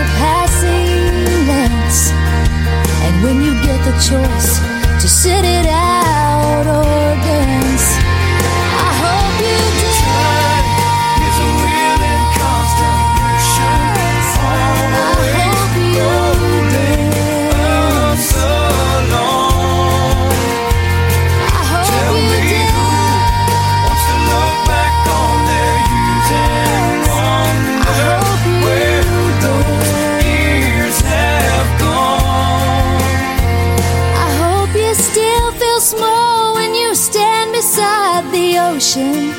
[0.00, 2.10] just passing glance.
[3.04, 4.58] And when you get the choice
[5.02, 5.89] to sit it out
[38.90, 39.30] ocean.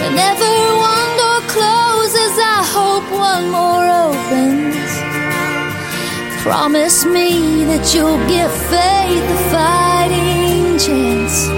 [0.00, 0.50] Whenever
[0.90, 4.92] one door closes, I hope one more opens.
[6.42, 11.48] Promise me that you'll give faith a fighting chance.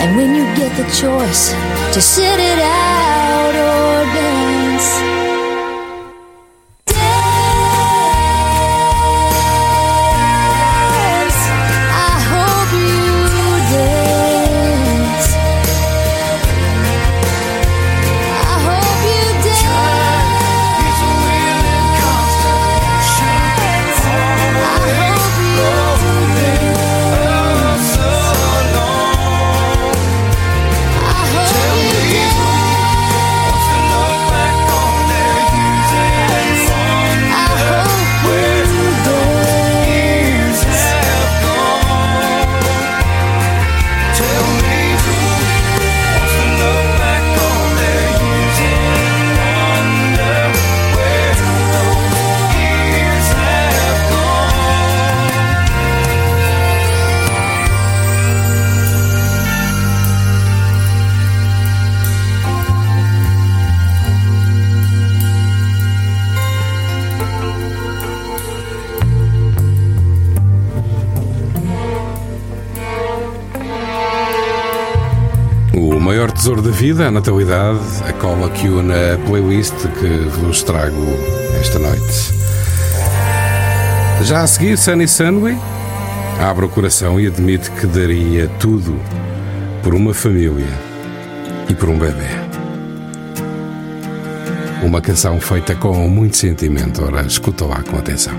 [0.00, 1.52] And when you get the choice
[1.94, 5.17] to sit it out or dance.
[76.58, 80.08] Tesouro da vida, a natalidade, a cola que une a playlist que
[80.40, 81.06] vos trago
[81.60, 82.32] esta noite.
[84.22, 85.56] Já a seguir, Sunny Sunway
[86.40, 88.98] abre o coração e admite que daria tudo
[89.82, 90.66] por uma família
[91.68, 92.28] e por um bebê.
[94.82, 97.04] Uma canção feita com muito sentimento.
[97.04, 98.34] Ora, escuta lá com atenção.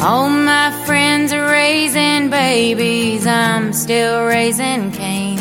[0.00, 1.09] All my friends
[1.60, 5.38] raising babies, I'm still raising Cain.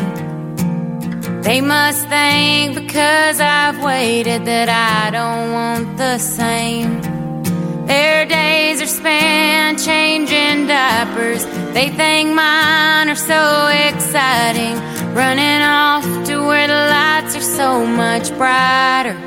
[1.48, 6.90] They must think because I've waited that I don't want the same.
[7.92, 11.44] Their days are spent changing diapers.
[11.78, 13.44] They think mine are so
[13.88, 14.76] exciting,
[15.22, 19.19] running off to where the lights are so much brighter.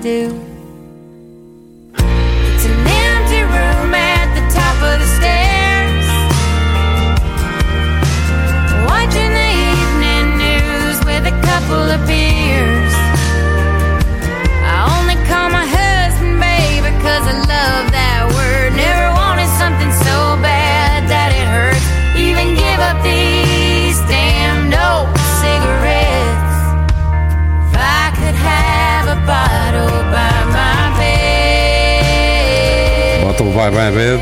[0.00, 0.39] still
[33.70, 34.20] Bye, My Bed,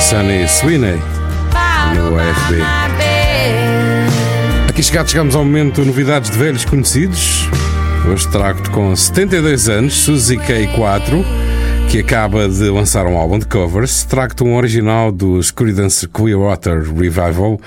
[0.00, 1.00] Sunny Sweeney,
[1.94, 2.56] no AFB.
[4.68, 7.48] Aqui chegados, chegamos ao momento novidades de velhos conhecidos.
[8.06, 11.24] Hoje trago-te com 72 anos, Suzy K4,
[11.90, 14.04] que acaba de lançar um álbum de covers.
[14.04, 17.60] Trago-te um original dos Creedence Clearwater Revival,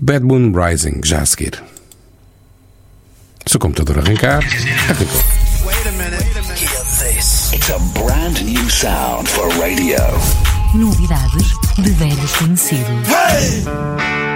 [0.00, 1.62] Bad Moon Rising, já a seguir.
[3.44, 4.42] Se o computador arrancar,
[4.88, 5.39] arrancou.
[8.30, 9.98] Brand new sound for radio.
[10.74, 13.08] Novidades de velhos conhecidos.
[13.08, 14.29] Hey!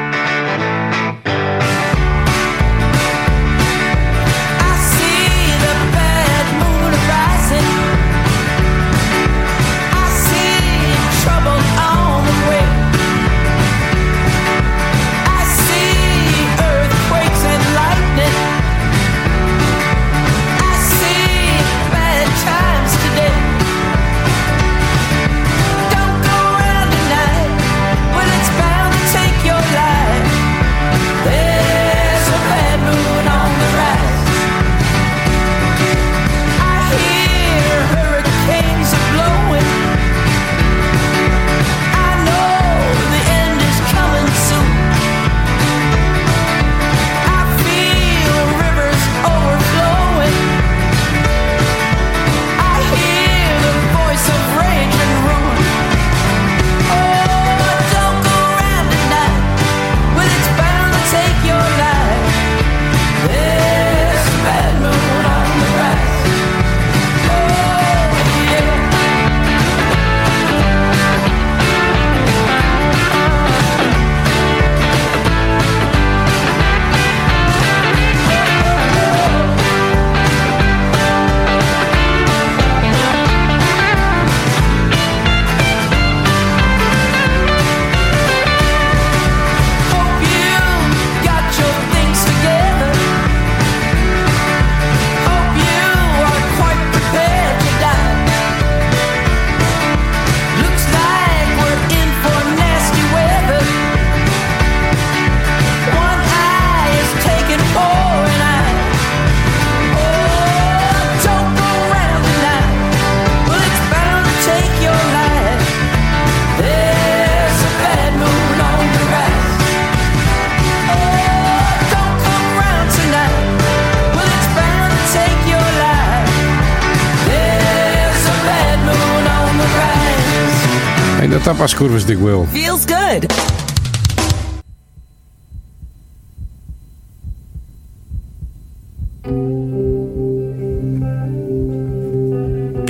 [131.85, 132.47] curvas, digo eu.
[132.47, 133.28] Feels good.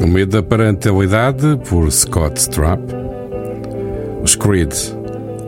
[0.00, 2.82] O medo da parentalidade por Scott Strapp.
[4.22, 4.72] Os Creed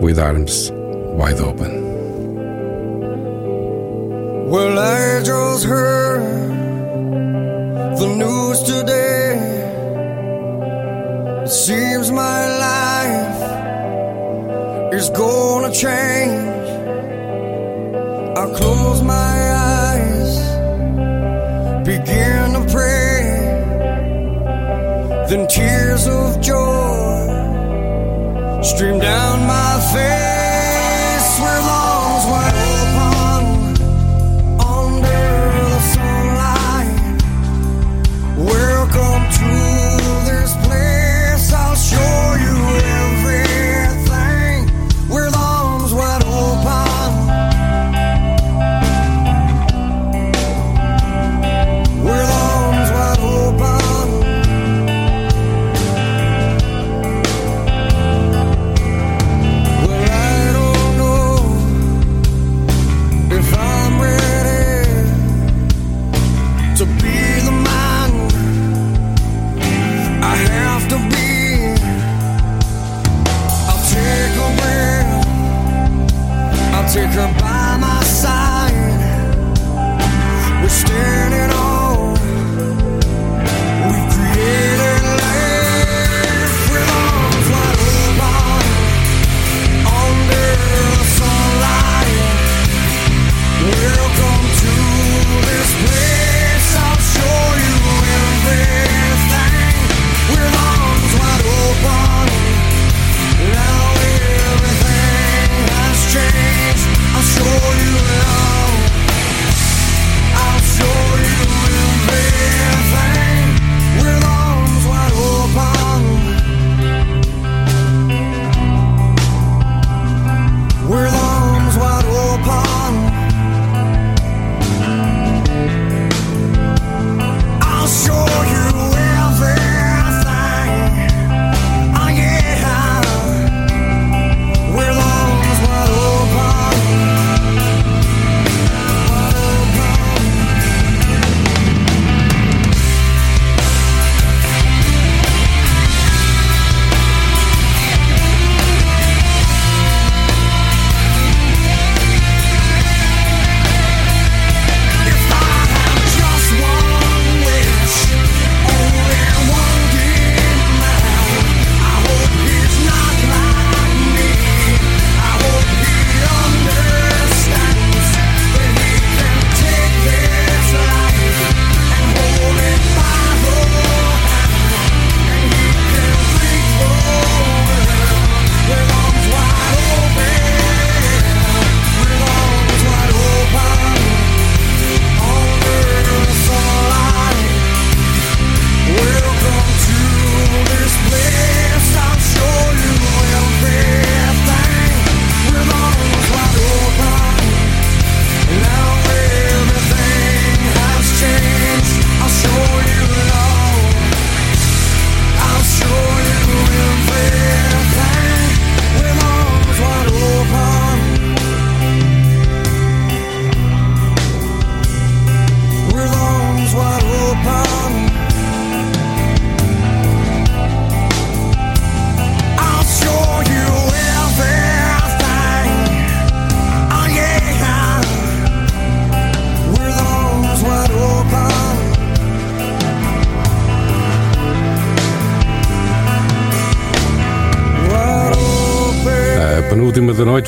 [0.01, 0.73] with Arms
[1.16, 1.85] Wide Open.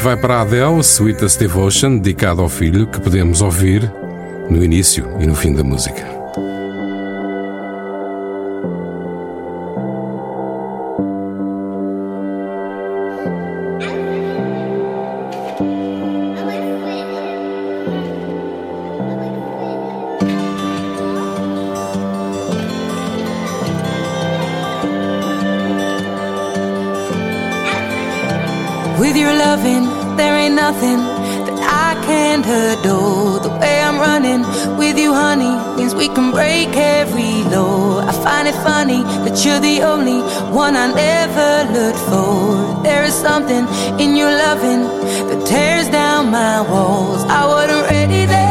[0.03, 3.91] vai para a Adele, Sweetest Devotion, dedicado ao filho, que podemos ouvir
[4.51, 6.18] no início e no fim da música.
[35.99, 37.99] we can break every law.
[38.07, 40.21] I find it funny that you're the only
[40.55, 42.83] one I never looked for.
[42.85, 43.67] There is something
[43.99, 44.83] in your loving
[45.29, 47.25] that tears down my walls.
[47.25, 48.48] I wasn't ready there.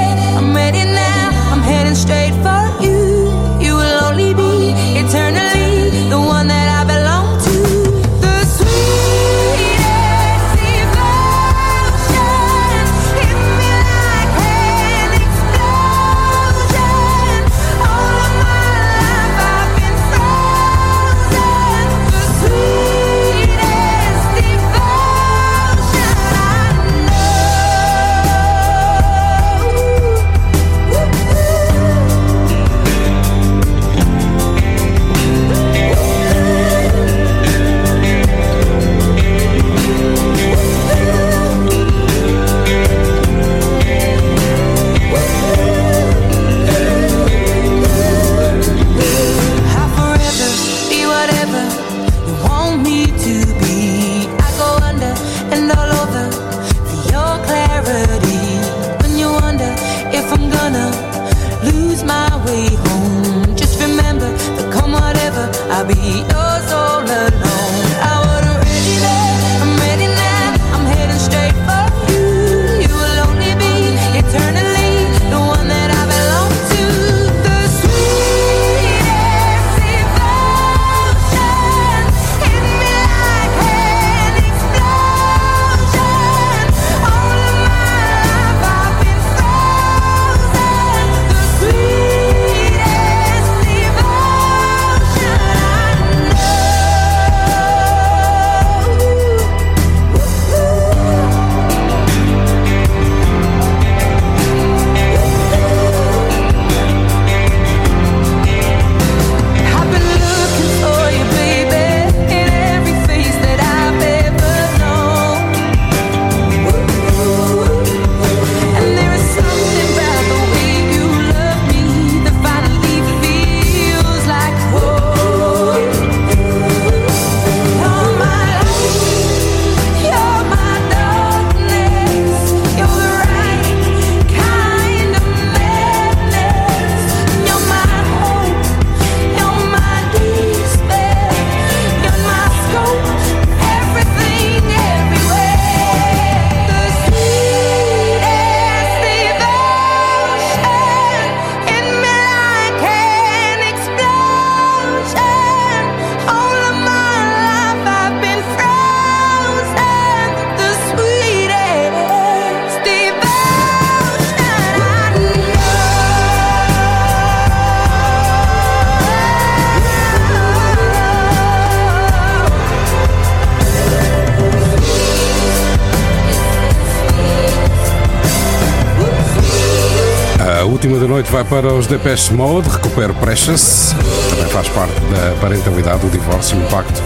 [181.28, 183.94] Noite vai para os Depeche Mode, Recupero Precious.
[184.30, 187.02] Também faz parte da parentalidade, do divórcio, o impacto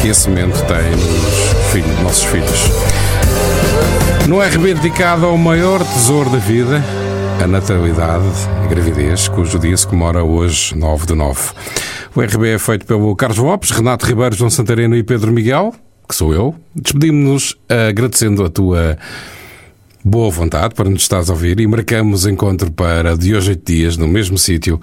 [0.00, 2.70] que esse momento tem nos filhos, nossos filhos.
[4.28, 6.82] No RB dedicado ao maior tesouro da vida,
[7.42, 8.26] a natalidade
[8.64, 11.40] e gravidez, cujo dia se comemora hoje, 9 de 9.
[12.14, 15.74] O RB é feito pelo Carlos Lopes, Renato Ribeiro, João Santareno e Pedro Miguel,
[16.08, 16.54] que sou eu.
[16.74, 18.98] Despedimos-nos agradecendo a tua
[20.08, 23.70] boa vontade para nos estás a ouvir e marcamos encontro para de hoje a oito
[23.70, 24.80] dias no mesmo sítio,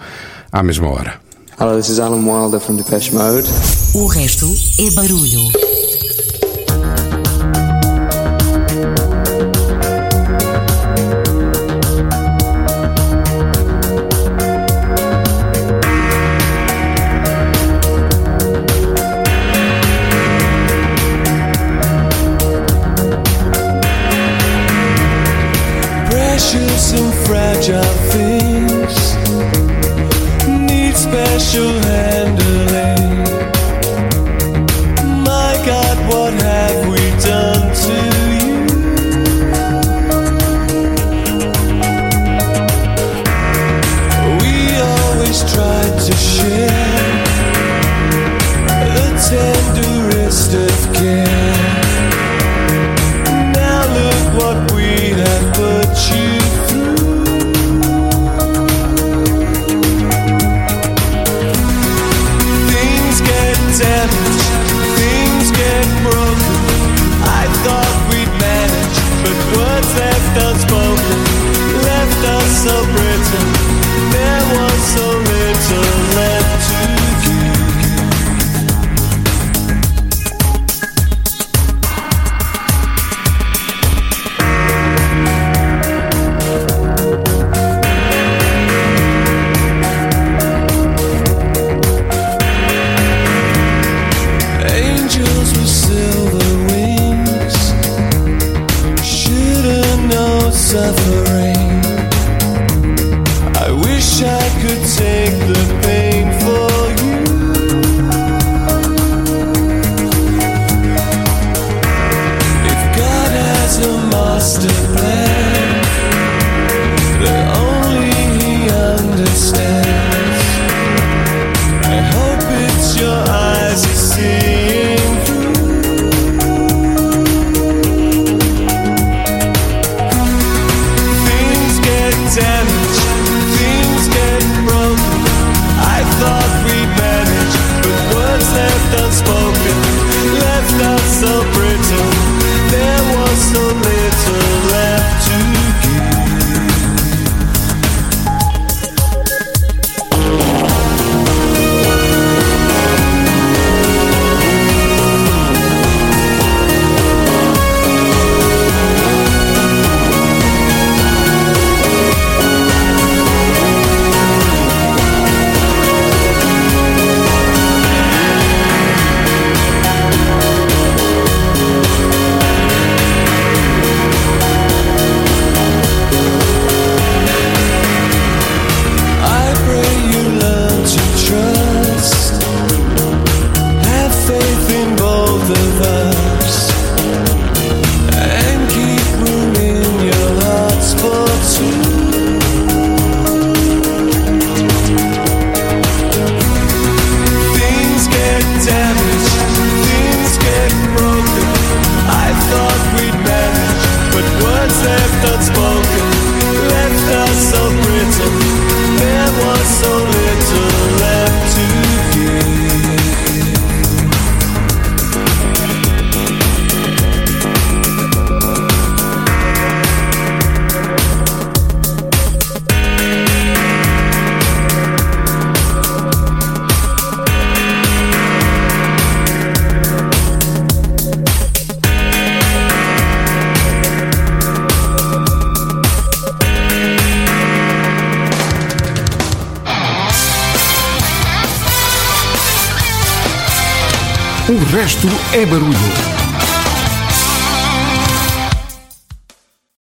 [0.51, 1.19] à mesma hora.
[1.59, 3.47] Hello, this is Alan Wilder from Depeche Mode.
[3.95, 4.45] O resto
[4.77, 5.64] é barulho.